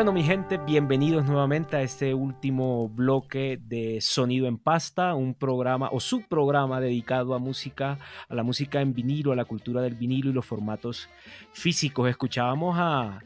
Bueno, 0.00 0.12
mi 0.14 0.22
gente, 0.22 0.56
bienvenidos 0.56 1.26
nuevamente 1.26 1.76
a 1.76 1.82
este 1.82 2.14
último 2.14 2.88
bloque 2.88 3.60
de 3.62 4.00
Sonido 4.00 4.48
en 4.48 4.56
Pasta, 4.56 5.14
un 5.14 5.34
programa 5.34 5.90
o 5.92 6.00
subprograma 6.00 6.80
dedicado 6.80 7.34
a 7.34 7.38
música, 7.38 7.98
a 8.26 8.34
la 8.34 8.42
música 8.42 8.80
en 8.80 8.94
vinilo, 8.94 9.30
a 9.30 9.36
la 9.36 9.44
cultura 9.44 9.82
del 9.82 9.96
vinilo 9.96 10.30
y 10.30 10.32
los 10.32 10.46
formatos 10.46 11.10
físicos. 11.52 12.08
Escuchábamos 12.08 12.78
a, 12.78 13.20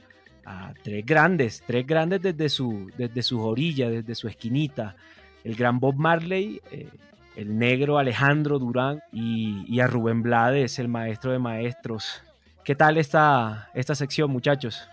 tres 0.82 1.06
grandes, 1.06 1.62
tres 1.64 1.86
grandes 1.86 2.20
desde, 2.20 2.48
su, 2.48 2.90
desde 2.98 3.22
sus 3.22 3.38
orillas, 3.40 3.92
desde 3.92 4.16
su 4.16 4.26
esquinita. 4.26 4.96
El 5.44 5.54
gran 5.54 5.78
Bob 5.78 5.94
Marley, 5.94 6.60
eh, 6.72 6.88
el 7.36 7.56
negro 7.56 7.98
Alejandro 7.98 8.58
Durán 8.58 9.00
y, 9.12 9.64
y 9.72 9.78
a 9.78 9.86
Rubén 9.86 10.22
Blades, 10.22 10.80
el 10.80 10.88
maestro 10.88 11.30
de 11.30 11.38
maestros. 11.38 12.20
¿Qué 12.64 12.74
tal 12.74 12.98
esta, 12.98 13.70
esta 13.74 13.94
sección, 13.94 14.28
muchachos? 14.28 14.88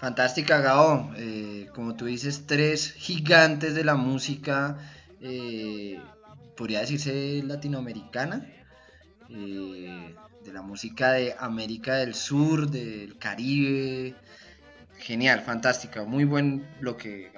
Fantástica, 0.00 0.60
Gao. 0.60 1.12
Eh, 1.16 1.68
como 1.74 1.96
tú 1.96 2.06
dices, 2.06 2.46
tres 2.46 2.92
gigantes 2.92 3.74
de 3.74 3.84
la 3.84 3.96
música, 3.96 4.78
eh, 5.20 6.00
podría 6.56 6.80
decirse 6.80 7.42
latinoamericana, 7.44 8.46
eh, 9.28 10.14
de 10.44 10.52
la 10.52 10.62
música 10.62 11.12
de 11.12 11.34
América 11.38 11.96
del 11.96 12.14
Sur, 12.14 12.70
del 12.70 13.18
Caribe. 13.18 14.14
Genial, 14.98 15.40
fantástica, 15.40 16.04
muy 16.04 16.24
buen 16.24 16.66
bloque. 16.80 17.32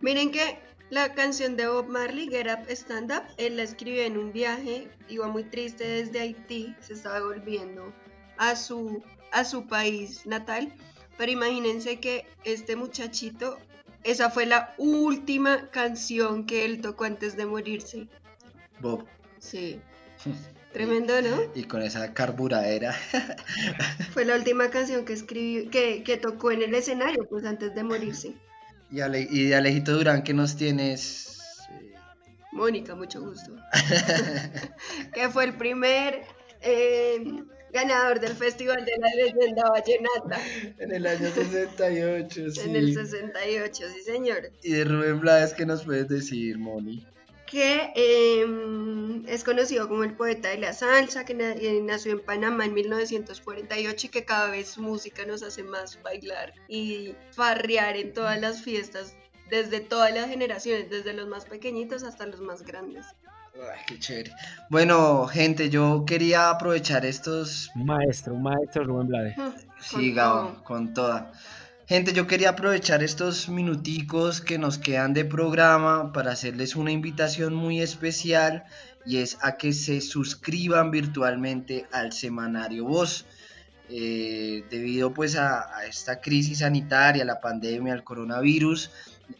Miren 0.00 0.30
que 0.30 0.58
la 0.90 1.14
canción 1.14 1.56
de 1.56 1.66
Bob 1.66 1.88
Marley, 1.88 2.28
Get 2.28 2.46
Up, 2.46 2.70
Stand 2.70 3.10
Up, 3.10 3.24
él 3.38 3.56
la 3.56 3.62
escribió 3.62 4.02
en 4.02 4.18
un 4.18 4.32
viaje, 4.32 4.88
iba 5.08 5.28
muy 5.28 5.44
triste 5.44 5.84
desde 5.84 6.20
Haití, 6.20 6.74
se 6.80 6.92
estaba 6.92 7.20
volviendo 7.20 7.92
a 8.38 8.54
su, 8.54 9.02
a 9.32 9.44
su 9.44 9.66
país 9.66 10.26
natal. 10.26 10.72
Pero 11.18 11.32
imagínense 11.32 11.98
que 12.00 12.26
este 12.44 12.76
muchachito, 12.76 13.58
esa 14.04 14.30
fue 14.30 14.46
la 14.46 14.74
última 14.78 15.70
canción 15.70 16.46
que 16.46 16.64
él 16.64 16.80
tocó 16.80 17.04
antes 17.04 17.36
de 17.36 17.46
morirse. 17.46 18.06
Bob. 18.80 19.04
Sí. 19.38 19.80
Tremendo, 20.72 21.22
¿no? 21.22 21.38
Y 21.54 21.64
con 21.64 21.80
esa 21.82 22.12
carburadera. 22.12 22.94
Fue 24.12 24.26
la 24.26 24.36
última 24.36 24.68
canción 24.68 25.06
que 25.06 25.14
escribió, 25.14 25.70
que, 25.70 26.02
que 26.02 26.18
tocó 26.18 26.50
en 26.50 26.60
el 26.60 26.74
escenario, 26.74 27.26
pues 27.30 27.46
antes 27.46 27.74
de 27.74 27.82
morirse. 27.82 28.34
y, 28.90 29.00
Ale- 29.00 29.26
y 29.30 29.44
de 29.44 29.54
Alejito 29.54 29.92
Durán, 29.92 30.22
¿qué 30.22 30.34
nos 30.34 30.54
tienes? 30.54 31.40
Mónica, 32.52 32.94
mucho 32.94 33.22
gusto. 33.22 33.56
que 35.14 35.30
fue 35.30 35.44
el 35.44 35.54
primer 35.56 36.24
eh, 36.60 37.42
ganador 37.76 38.18
del 38.20 38.32
Festival 38.34 38.84
de 38.84 38.92
la 38.98 39.08
Leyenda 39.14 39.70
Vallenata 39.70 40.40
En 40.78 40.92
el 40.92 41.06
año 41.06 41.28
68, 41.30 42.50
sí. 42.50 42.60
en 42.68 42.76
el 42.76 42.94
68, 42.94 43.84
sí 43.94 44.00
señor. 44.02 44.50
Y 44.62 44.72
de 44.72 44.84
Rubén 44.84 45.20
Blades, 45.20 45.52
¿qué 45.54 45.64
nos 45.66 45.84
puedes 45.84 46.08
decir, 46.08 46.58
Moni? 46.58 47.06
que 47.48 47.92
eh, 47.94 48.44
es 49.28 49.44
conocido 49.44 49.88
como 49.88 50.02
el 50.02 50.14
poeta 50.14 50.48
de 50.48 50.58
la 50.58 50.72
salsa, 50.72 51.24
que 51.24 51.32
na- 51.34 51.52
eh, 51.52 51.80
nació 51.80 52.10
en 52.10 52.18
Panamá 52.20 52.64
en 52.64 52.74
1948 52.74 54.06
y 54.06 54.10
que 54.10 54.24
cada 54.24 54.50
vez 54.50 54.70
su 54.70 54.82
música 54.82 55.24
nos 55.24 55.44
hace 55.44 55.62
más 55.62 56.02
bailar 56.02 56.54
y 56.68 57.14
farrear 57.30 57.96
en 57.96 58.12
todas 58.12 58.40
las 58.40 58.62
fiestas, 58.62 59.14
desde 59.48 59.78
todas 59.78 60.12
las 60.12 60.28
generaciones, 60.28 60.90
desde 60.90 61.12
los 61.12 61.28
más 61.28 61.44
pequeñitos 61.44 62.02
hasta 62.02 62.26
los 62.26 62.40
más 62.40 62.62
grandes. 62.64 63.06
Ay, 63.58 63.80
qué 63.86 63.98
chévere. 63.98 64.32
Bueno, 64.68 65.26
gente, 65.26 65.70
yo 65.70 66.04
quería 66.06 66.50
aprovechar 66.50 67.06
estos 67.06 67.70
Un 67.74 67.86
maestro, 67.86 68.34
un 68.34 68.42
maestro 68.42 68.84
Rubén 68.84 69.08
Blades. 69.08 69.36
Sí, 69.80 70.12
Gabo, 70.12 70.62
con 70.62 70.92
toda. 70.92 71.32
Gente, 71.86 72.12
yo 72.12 72.26
quería 72.26 72.50
aprovechar 72.50 73.02
estos 73.02 73.48
minuticos 73.48 74.40
que 74.40 74.58
nos 74.58 74.76
quedan 74.76 75.14
de 75.14 75.24
programa 75.24 76.12
para 76.12 76.32
hacerles 76.32 76.74
una 76.76 76.90
invitación 76.90 77.54
muy 77.54 77.80
especial 77.80 78.64
y 79.06 79.18
es 79.18 79.38
a 79.40 79.56
que 79.56 79.72
se 79.72 80.00
suscriban 80.00 80.90
virtualmente 80.90 81.86
al 81.92 82.12
semanario 82.12 82.84
Voz. 82.86 83.24
Eh, 83.88 84.64
debido 84.68 85.14
pues 85.14 85.36
a, 85.36 85.76
a 85.76 85.86
esta 85.86 86.20
crisis 86.20 86.58
sanitaria, 86.58 87.24
la 87.24 87.40
pandemia, 87.40 87.94
el 87.94 88.02
coronavirus, 88.02 88.90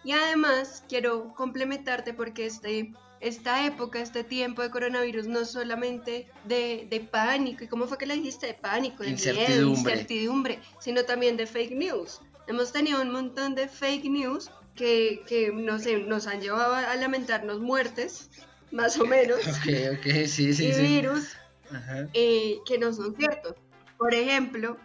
Y 0.06 0.14
además 0.14 0.86
quiero 0.88 1.34
complementarte 1.36 2.14
porque 2.14 2.46
este, 2.46 2.94
esta 3.20 3.66
época, 3.66 4.00
este 4.00 4.24
tiempo 4.24 4.62
de 4.62 4.70
coronavirus, 4.70 5.28
no 5.28 5.46
solamente 5.46 6.28
de, 6.46 6.88
de 6.90 7.00
pánico, 7.00 7.64
¿y 7.64 7.68
cómo 7.68 7.88
fue 7.88 7.98
que 7.98 8.06
le 8.06 8.16
dijiste? 8.16 8.48
De 8.48 8.54
pánico, 8.54 9.04
de 9.04 9.10
miedo, 9.10 9.18
Incertidumbre. 9.32 9.94
incertidumbre, 9.94 10.60
sino 10.80 11.04
también 11.04 11.38
de 11.38 11.48
fake 11.48 11.72
news. 11.76 12.22
Hemos 12.48 12.72
tenido 12.72 13.02
un 13.02 13.12
montón 13.12 13.56
de 13.56 13.68
fake 13.68 14.06
news 14.06 14.52
que, 14.76 15.24
que 15.28 15.52
no 15.52 15.80
sé, 15.80 15.98
nos 15.98 16.28
han 16.28 16.40
llevado 16.42 16.76
a 16.76 16.96
lamentarnos 16.96 17.60
muertes, 17.60 18.30
más 18.72 18.98
o 19.00 19.06
menos 19.06 19.40
Ok, 19.48 19.98
ok, 19.98 20.06
sí, 20.28 20.54
sí, 20.54 20.68
y 20.68 20.74
sí. 20.74 20.82
virus 20.82 21.30
Ajá. 21.72 22.08
eh, 22.14 22.60
que 22.66 22.78
no 22.78 22.94
son 22.94 23.16
ciertos. 23.16 23.56
Por 23.98 24.14
ejemplo, 24.14 24.78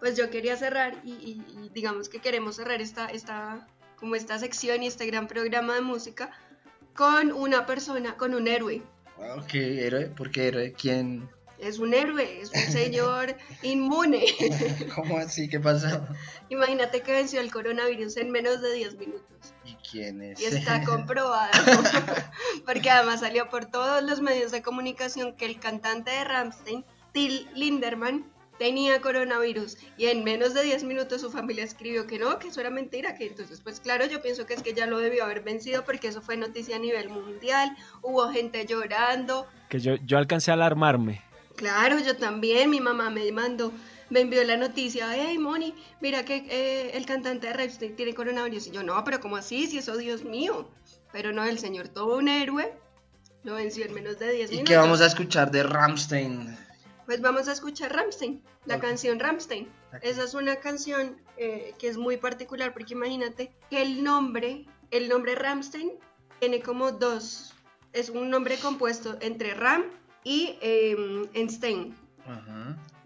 pues 0.00 0.16
yo 0.16 0.30
quería 0.30 0.56
cerrar 0.56 1.00
y, 1.04 1.12
y- 1.12 1.44
y 1.66 1.68
digamos 1.74 2.08
que 2.08 2.18
queremos 2.20 2.56
cerrar 2.56 2.80
esta, 2.80 3.06
esta, 3.06 3.66
como 3.98 4.14
esta 4.16 4.38
sección 4.38 4.82
y 4.82 4.86
este 4.86 5.06
gran 5.06 5.28
programa 5.28 5.74
de 5.74 5.82
música 5.82 6.30
con 6.94 7.32
una 7.32 7.66
persona, 7.66 8.16
con 8.16 8.34
un 8.34 8.48
héroe. 8.48 8.82
Ah, 9.20 9.36
Ok, 9.38 9.54
héroe, 9.54 10.06
¿por 10.06 10.30
qué 10.30 10.48
héroe? 10.48 10.72
¿Quién? 10.72 11.28
Es 11.58 11.78
un 11.78 11.94
héroe, 11.94 12.40
es 12.42 12.50
un 12.50 12.72
señor 12.72 13.36
inmune. 13.62 14.24
¿Cómo 14.94 15.18
así? 15.18 15.48
¿Qué 15.48 15.60
pasó? 15.60 16.06
Imagínate 16.50 17.00
que 17.00 17.12
venció 17.12 17.40
el 17.40 17.50
coronavirus 17.50 18.16
en 18.18 18.30
menos 18.30 18.60
de 18.60 18.74
10 18.74 18.98
minutos. 18.98 19.54
¿Y 19.64 19.74
quién 19.88 20.20
es? 20.22 20.40
Y 20.40 20.44
está 20.46 20.84
comprobado, 20.84 21.52
porque 22.66 22.90
además 22.90 23.20
salió 23.20 23.48
por 23.48 23.64
todos 23.66 24.02
los 24.02 24.20
medios 24.20 24.50
de 24.52 24.62
comunicación 24.62 25.36
que 25.36 25.46
el 25.46 25.58
cantante 25.58 26.10
de 26.10 26.24
Ramstein, 26.24 26.84
Till 27.12 27.48
Linderman, 27.54 28.30
tenía 28.58 29.00
coronavirus 29.00 29.76
y 29.96 30.06
en 30.06 30.24
menos 30.24 30.54
de 30.54 30.62
10 30.62 30.84
minutos 30.84 31.20
su 31.20 31.30
familia 31.30 31.64
escribió 31.64 32.06
que 32.06 32.18
no, 32.18 32.38
que 32.38 32.48
eso 32.48 32.60
era 32.60 32.70
mentira, 32.70 33.16
que 33.16 33.26
entonces 33.26 33.60
pues 33.60 33.80
claro, 33.80 34.06
yo 34.06 34.22
pienso 34.22 34.46
que 34.46 34.54
es 34.54 34.62
que 34.62 34.74
ya 34.74 34.86
lo 34.86 34.98
debió 34.98 35.24
haber 35.24 35.42
vencido 35.42 35.84
porque 35.84 36.08
eso 36.08 36.22
fue 36.22 36.36
noticia 36.36 36.76
a 36.76 36.78
nivel 36.78 37.08
mundial, 37.08 37.76
hubo 38.02 38.28
gente 38.30 38.64
llorando, 38.66 39.46
Que 39.68 39.80
yo, 39.80 39.96
yo 40.04 40.18
alcancé 40.18 40.50
a 40.50 40.54
alarmarme. 40.54 41.22
Claro, 41.56 41.98
yo 42.00 42.16
también, 42.16 42.70
mi 42.70 42.80
mamá 42.80 43.10
me 43.10 43.30
mandó, 43.30 43.72
me 44.10 44.20
envió 44.20 44.42
la 44.44 44.56
noticia, 44.56 45.08
hey 45.14 45.38
Moni, 45.38 45.74
mira 46.00 46.24
que 46.24 46.46
eh, 46.50 46.90
el 46.94 47.06
cantante 47.06 47.46
de 47.46 47.52
Ramstein 47.52 47.96
tiene 47.96 48.14
coronavirus. 48.14 48.66
Y 48.68 48.70
yo, 48.72 48.82
no, 48.82 49.02
pero 49.04 49.20
¿cómo 49.20 49.36
así? 49.36 49.66
Si 49.66 49.78
eso, 49.78 49.96
Dios 49.96 50.24
mío. 50.24 50.68
Pero 51.12 51.32
no, 51.32 51.44
el 51.44 51.58
señor, 51.60 51.88
todo 51.88 52.16
un 52.18 52.26
héroe, 52.28 52.72
lo 53.44 53.54
venció 53.54 53.84
en 53.86 53.94
menos 53.94 54.18
de 54.18 54.32
10 54.32 54.50
¿Y 54.50 54.52
minutos. 54.54 54.68
qué 54.68 54.76
vamos 54.76 55.00
a 55.00 55.06
escuchar 55.06 55.50
de 55.52 55.62
Ramstein? 55.62 56.56
Pues 57.06 57.20
vamos 57.20 57.48
a 57.48 57.52
escuchar 57.52 57.92
Ramstein, 57.94 58.42
la 58.64 58.80
canción 58.80 59.20
Ramstein. 59.20 59.68
Esa 60.02 60.24
es 60.24 60.34
una 60.34 60.56
canción 60.56 61.20
eh, 61.36 61.74
que 61.78 61.88
es 61.88 61.96
muy 61.98 62.16
particular 62.16 62.72
porque 62.72 62.94
imagínate 62.94 63.52
que 63.68 63.82
el 63.82 64.02
nombre, 64.02 64.64
el 64.90 65.08
nombre 65.08 65.34
Ramstein 65.34 65.92
tiene 66.40 66.60
como 66.60 66.92
dos, 66.92 67.54
es 67.92 68.08
un 68.08 68.30
nombre 68.30 68.56
compuesto 68.56 69.18
entre 69.20 69.52
Ram 69.54 69.84
y 70.24 70.56
eh, 70.62 70.96
Stein. 71.50 71.94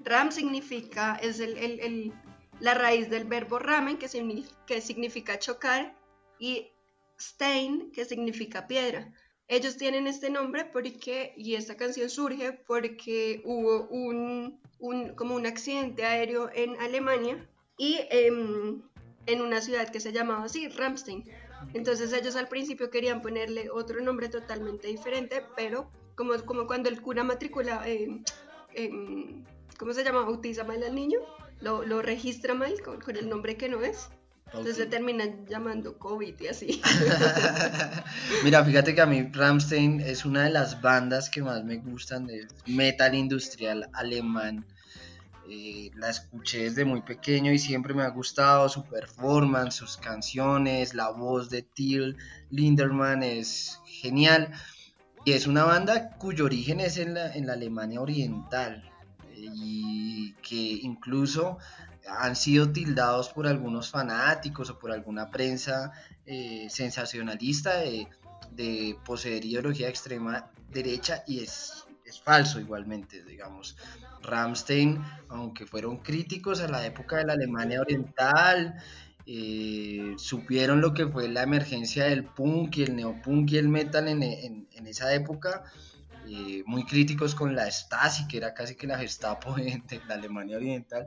Ram 0.04 0.30
significa, 0.30 1.16
es 1.16 1.40
el, 1.40 1.56
el- 1.58 1.80
el- 1.80 2.12
la 2.60 2.74
raíz 2.74 3.10
del 3.10 3.24
verbo 3.24 3.58
ramen, 3.58 3.98
que, 3.98 4.06
signi- 4.08 4.46
que 4.66 4.80
significa 4.80 5.38
chocar, 5.38 5.94
y 6.38 6.70
Stein, 7.20 7.90
que 7.92 8.04
significa 8.04 8.66
piedra. 8.68 9.12
Ellos 9.48 9.76
tienen 9.78 10.06
este 10.06 10.28
nombre 10.30 10.64
porque, 10.66 11.32
y 11.36 11.54
esta 11.54 11.76
canción 11.76 12.10
surge 12.10 12.52
porque 12.52 13.40
hubo 13.44 13.88
un, 13.88 14.60
un- 14.78 15.14
como 15.14 15.34
un 15.34 15.46
accidente 15.46 16.04
aéreo 16.04 16.50
en 16.54 16.78
Alemania 16.80 17.48
y 17.78 17.98
em, 18.10 18.82
en 19.26 19.40
una 19.40 19.60
ciudad 19.62 19.88
que 19.90 20.00
se 20.00 20.12
llamaba 20.12 20.44
así, 20.44 20.68
Ramstein. 20.68 21.24
Entonces 21.74 22.12
ellos 22.12 22.36
al 22.36 22.48
principio 22.48 22.90
querían 22.90 23.22
ponerle 23.22 23.70
otro 23.70 24.00
nombre 24.02 24.28
totalmente 24.28 24.88
diferente, 24.88 25.42
pero 25.56 25.90
como, 26.14 26.34
como 26.44 26.66
cuando 26.66 26.88
el 26.90 27.00
cura 27.00 27.24
matricula, 27.24 27.82
em, 27.88 29.44
¿cómo 29.78 29.92
se 29.94 30.04
llama? 30.04 30.22
Bautiza 30.24 30.64
mal 30.64 30.82
al 30.82 30.94
niño, 30.94 31.20
lo, 31.60 31.84
lo 31.84 32.02
registra 32.02 32.54
mal 32.54 32.74
con 32.82 33.16
el 33.16 33.28
nombre 33.28 33.56
que 33.56 33.68
no 33.68 33.82
es. 33.82 34.08
Entonces 34.48 34.76
se 34.76 34.86
terminan 34.86 35.46
llamando 35.46 35.98
COVID 35.98 36.40
y 36.40 36.46
así. 36.46 36.80
Mira, 38.44 38.64
fíjate 38.64 38.94
que 38.94 39.00
a 39.02 39.06
mí 39.06 39.28
Rammstein 39.30 40.00
es 40.00 40.24
una 40.24 40.44
de 40.44 40.50
las 40.50 40.80
bandas 40.80 41.28
que 41.28 41.42
más 41.42 41.64
me 41.64 41.76
gustan 41.76 42.26
de 42.26 42.48
metal 42.66 43.14
industrial 43.14 43.90
alemán. 43.92 44.64
Eh, 45.50 45.90
la 45.96 46.08
escuché 46.08 46.64
desde 46.64 46.86
muy 46.86 47.02
pequeño 47.02 47.52
y 47.52 47.58
siempre 47.58 47.92
me 47.92 48.02
ha 48.02 48.08
gustado 48.08 48.68
su 48.70 48.84
performance, 48.84 49.74
sus 49.76 49.98
canciones, 49.98 50.94
la 50.94 51.10
voz 51.10 51.50
de 51.50 51.62
Till 51.62 52.16
Linderman 52.50 53.22
es 53.22 53.80
genial. 53.84 54.50
Y 55.26 55.32
es 55.32 55.46
una 55.46 55.64
banda 55.64 56.16
cuyo 56.16 56.46
origen 56.46 56.80
es 56.80 56.96
en 56.96 57.12
la, 57.12 57.34
en 57.34 57.46
la 57.46 57.52
Alemania 57.52 58.00
Oriental 58.00 58.82
eh, 59.34 59.48
y 59.54 60.32
que 60.40 60.56
incluso 60.56 61.58
han 62.08 62.36
sido 62.36 62.72
tildados 62.72 63.28
por 63.30 63.46
algunos 63.46 63.90
fanáticos 63.90 64.70
o 64.70 64.78
por 64.78 64.92
alguna 64.92 65.30
prensa 65.30 65.92
eh, 66.26 66.66
sensacionalista 66.70 67.78
de, 67.78 68.08
de 68.50 68.98
poseer 69.04 69.44
ideología 69.44 69.86
de 69.86 69.90
extrema 69.92 70.50
derecha 70.68 71.22
y 71.26 71.40
es, 71.40 71.84
es 72.04 72.20
falso 72.22 72.60
igualmente, 72.60 73.24
digamos. 73.24 73.76
Rammstein, 74.22 75.00
aunque 75.28 75.66
fueron 75.66 75.98
críticos 75.98 76.60
a 76.60 76.68
la 76.68 76.84
época 76.84 77.18
de 77.18 77.24
la 77.26 77.34
Alemania 77.34 77.80
Oriental, 77.80 78.74
eh, 79.26 80.14
supieron 80.16 80.80
lo 80.80 80.94
que 80.94 81.06
fue 81.06 81.28
la 81.28 81.42
emergencia 81.42 82.04
del 82.04 82.24
punk 82.24 82.78
y 82.78 82.82
el 82.84 82.96
neopunk 82.96 83.50
y 83.52 83.58
el 83.58 83.68
metal 83.68 84.08
en, 84.08 84.22
en- 84.22 84.68
esa 84.86 85.12
época, 85.14 85.64
eh, 86.26 86.62
muy 86.66 86.84
críticos 86.86 87.34
con 87.34 87.54
la 87.54 87.70
Stasi, 87.70 88.26
que 88.26 88.38
era 88.38 88.54
casi 88.54 88.74
que 88.74 88.86
la 88.86 88.98
Gestapo 88.98 89.54
de 89.56 89.82
la 90.06 90.14
Alemania 90.14 90.56
Oriental, 90.56 91.06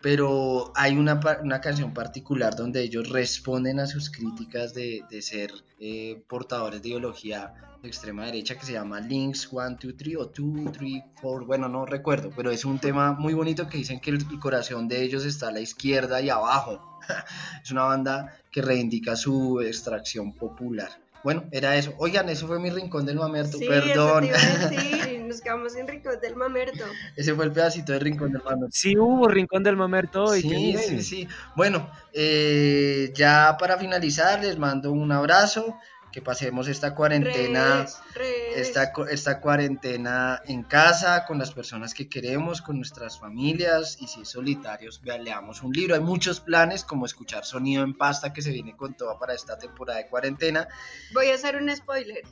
pero 0.00 0.72
hay 0.76 0.96
una, 0.96 1.20
una 1.42 1.60
canción 1.60 1.92
particular 1.92 2.54
donde 2.54 2.82
ellos 2.82 3.08
responden 3.08 3.80
a 3.80 3.86
sus 3.86 4.10
críticas 4.10 4.74
de, 4.74 5.02
de 5.10 5.22
ser 5.22 5.50
eh, 5.80 6.22
portadores 6.28 6.82
de 6.82 6.90
ideología 6.90 7.54
de 7.82 7.88
extrema 7.88 8.26
derecha 8.26 8.56
que 8.56 8.66
se 8.66 8.72
llama 8.72 9.00
Links 9.00 9.48
1, 9.52 9.78
2, 9.80 9.94
3 9.96 10.16
o 10.16 10.24
2, 10.26 10.72
3, 10.72 11.02
4, 11.20 11.46
bueno, 11.46 11.68
no 11.68 11.86
recuerdo, 11.86 12.30
pero 12.34 12.50
es 12.50 12.64
un 12.64 12.78
tema 12.78 13.12
muy 13.12 13.34
bonito 13.34 13.68
que 13.68 13.78
dicen 13.78 14.00
que 14.00 14.10
el, 14.10 14.18
el 14.30 14.38
corazón 14.40 14.88
de 14.88 15.02
ellos 15.02 15.24
está 15.24 15.48
a 15.48 15.52
la 15.52 15.60
izquierda 15.60 16.20
y 16.20 16.30
abajo. 16.30 16.98
es 17.62 17.70
una 17.70 17.84
banda 17.84 18.36
que 18.50 18.62
reivindica 18.62 19.16
su 19.16 19.60
extracción 19.60 20.32
popular. 20.32 20.90
Bueno, 21.24 21.44
era 21.50 21.76
eso. 21.76 21.94
Oigan, 21.98 22.28
eso 22.28 22.46
fue 22.46 22.58
mi 22.60 22.70
rincón 22.70 23.04
del 23.04 23.16
mamerto, 23.16 23.58
Sí, 23.58 23.66
perdón. 23.66 24.24
eso 24.24 24.34
te 24.34 24.46
iba 24.46 24.64
a 24.64 24.68
decir, 24.70 25.17
nos 25.28 25.40
quedamos 25.40 25.76
en 25.76 25.86
Rincón 25.86 26.18
del 26.20 26.36
Mamerto. 26.36 26.84
Ese 27.16 27.34
fue 27.34 27.44
el 27.44 27.52
pedacito 27.52 27.92
del 27.92 28.00
rincón 28.00 28.32
del 28.32 28.42
mamerto. 28.42 28.68
Sí 28.72 28.96
hubo 28.96 29.28
Rincón 29.28 29.62
del 29.62 29.76
Mamerto 29.76 30.24
hoy. 30.24 30.42
Sí, 30.42 30.48
bien. 30.48 30.78
sí, 30.78 31.02
sí. 31.02 31.28
Bueno, 31.54 31.90
eh, 32.12 33.12
ya 33.14 33.56
para 33.58 33.78
finalizar 33.78 34.42
les 34.42 34.58
mando 34.58 34.90
un 34.92 35.12
abrazo, 35.12 35.78
que 36.12 36.22
pasemos 36.22 36.68
esta 36.68 36.94
cuarentena, 36.94 37.82
Res, 37.82 37.98
res. 38.14 38.56
esta, 38.56 38.92
esta 39.10 39.40
cuarentena 39.40 40.40
en 40.46 40.62
casa, 40.62 41.24
con 41.26 41.38
las 41.38 41.52
personas 41.52 41.94
que 41.94 42.08
queremos, 42.08 42.62
con 42.62 42.76
nuestras 42.76 43.18
familias, 43.18 43.98
y 44.00 44.08
si 44.08 44.22
es 44.22 44.30
solitarios, 44.30 45.02
vea, 45.02 45.18
leamos 45.18 45.62
un 45.62 45.72
libro. 45.72 45.94
Hay 45.94 46.00
muchos 46.00 46.40
planes, 46.40 46.84
como 46.84 47.06
escuchar 47.06 47.44
Sonido 47.44 47.84
en 47.84 47.94
Pasta, 47.96 48.32
que 48.32 48.42
se 48.42 48.50
viene 48.50 48.76
con 48.76 48.94
todo 48.94 49.18
para 49.18 49.34
esta 49.34 49.58
temporada 49.58 49.98
de 49.98 50.08
cuarentena. 50.08 50.66
Voy 51.12 51.28
a 51.28 51.34
hacer 51.34 51.56
un 51.56 51.74
spoiler. 51.74 52.22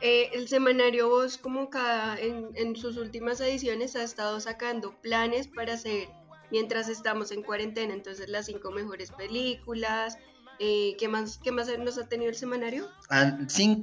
Eh, 0.00 0.30
el 0.32 0.46
semanario 0.48 1.08
Voz, 1.08 1.38
como 1.38 1.70
cada 1.70 2.16
en, 2.18 2.76
sus 2.76 2.96
últimas 2.96 3.40
ediciones, 3.40 3.96
ha 3.96 4.04
estado 4.04 4.38
sacando 4.40 4.94
planes 5.00 5.48
para 5.48 5.74
hacer 5.74 6.08
mientras 6.52 6.88
estamos 6.88 7.32
en 7.32 7.42
cuarentena. 7.42 7.94
Entonces, 7.94 8.28
las 8.28 8.46
cinco 8.46 8.70
mejores 8.70 9.10
películas. 9.10 10.16
eh, 10.60 10.96
¿qué, 10.98 11.08
más, 11.08 11.38
¿Qué 11.38 11.52
más 11.52 11.68
nos 11.78 11.98
ha 11.98 12.08
tenido 12.08 12.30
el 12.30 12.36
semanario? 12.36 12.88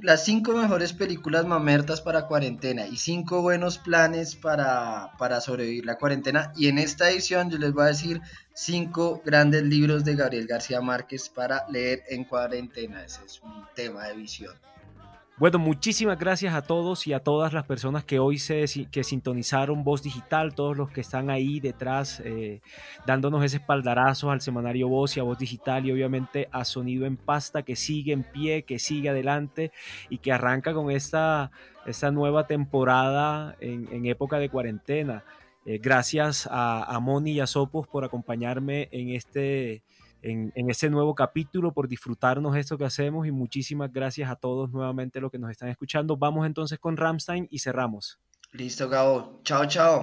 Las 0.02 0.24
cinco 0.24 0.52
mejores 0.52 0.94
películas 0.94 1.44
mamertas 1.46 2.00
para 2.00 2.26
cuarentena 2.26 2.86
y 2.86 2.96
cinco 2.96 3.42
buenos 3.42 3.78
planes 3.78 4.36
para, 4.36 5.12
para 5.18 5.42
sobrevivir 5.42 5.84
la 5.84 5.96
cuarentena. 5.98 6.52
Y 6.56 6.68
en 6.68 6.78
esta 6.78 7.10
edición 7.10 7.50
yo 7.50 7.58
les 7.58 7.72
voy 7.72 7.84
a 7.84 7.88
decir 7.88 8.22
cinco 8.54 9.22
grandes 9.24 9.62
libros 9.64 10.04
de 10.04 10.16
Gabriel 10.16 10.46
García 10.46 10.80
Márquez 10.80 11.28
para 11.28 11.66
leer 11.68 12.04
en 12.08 12.24
cuarentena. 12.24 13.04
Ese 13.04 13.24
es 13.26 13.42
un 13.42 13.66
tema 13.74 14.04
de 14.04 14.14
visión. 14.14 14.54
Bueno, 15.38 15.58
muchísimas 15.58 16.18
gracias 16.18 16.54
a 16.54 16.62
todos 16.62 17.06
y 17.06 17.12
a 17.12 17.20
todas 17.20 17.52
las 17.52 17.66
personas 17.66 18.04
que 18.04 18.18
hoy 18.18 18.38
se 18.38 18.64
que 18.90 19.04
sintonizaron 19.04 19.84
Voz 19.84 20.02
Digital, 20.02 20.54
todos 20.54 20.78
los 20.78 20.90
que 20.90 21.02
están 21.02 21.28
ahí 21.28 21.60
detrás 21.60 22.22
eh, 22.24 22.62
dándonos 23.04 23.44
ese 23.44 23.58
espaldarazo 23.58 24.30
al 24.30 24.40
semanario 24.40 24.88
Voz 24.88 25.14
y 25.14 25.20
a 25.20 25.24
Voz 25.24 25.36
Digital 25.36 25.84
y 25.84 25.92
obviamente 25.92 26.48
a 26.52 26.64
Sonido 26.64 27.04
en 27.04 27.18
Pasta 27.18 27.62
que 27.64 27.76
sigue 27.76 28.14
en 28.14 28.22
pie, 28.22 28.62
que 28.62 28.78
sigue 28.78 29.10
adelante 29.10 29.72
y 30.08 30.18
que 30.18 30.32
arranca 30.32 30.72
con 30.72 30.90
esta, 30.90 31.50
esta 31.84 32.10
nueva 32.10 32.46
temporada 32.46 33.56
en, 33.60 33.88
en 33.92 34.06
época 34.06 34.38
de 34.38 34.48
cuarentena. 34.48 35.22
Eh, 35.66 35.80
gracias 35.82 36.48
a, 36.50 36.82
a 36.84 36.98
Moni 36.98 37.32
y 37.32 37.40
a 37.40 37.46
Sopos 37.46 37.86
por 37.86 38.04
acompañarme 38.04 38.88
en 38.90 39.10
este, 39.10 39.82
en, 40.26 40.52
en 40.54 40.70
este 40.70 40.90
nuevo 40.90 41.14
capítulo, 41.14 41.72
por 41.72 41.88
disfrutarnos 41.88 42.56
esto 42.56 42.76
que 42.76 42.84
hacemos 42.84 43.26
y 43.26 43.32
muchísimas 43.32 43.92
gracias 43.92 44.30
a 44.30 44.36
todos 44.36 44.70
nuevamente 44.70 45.20
los 45.20 45.30
que 45.30 45.38
nos 45.38 45.50
están 45.50 45.68
escuchando. 45.68 46.16
Vamos 46.16 46.46
entonces 46.46 46.78
con 46.78 46.96
Ramstein 46.96 47.46
y 47.50 47.58
cerramos. 47.60 48.18
Listo, 48.52 48.88
Gabo. 48.88 49.40
Chao, 49.44 49.66
chao. 49.66 50.02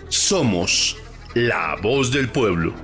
Somos 0.08 0.96
la 1.34 1.76
voz 1.82 2.12
del 2.12 2.30
pueblo. 2.30 2.76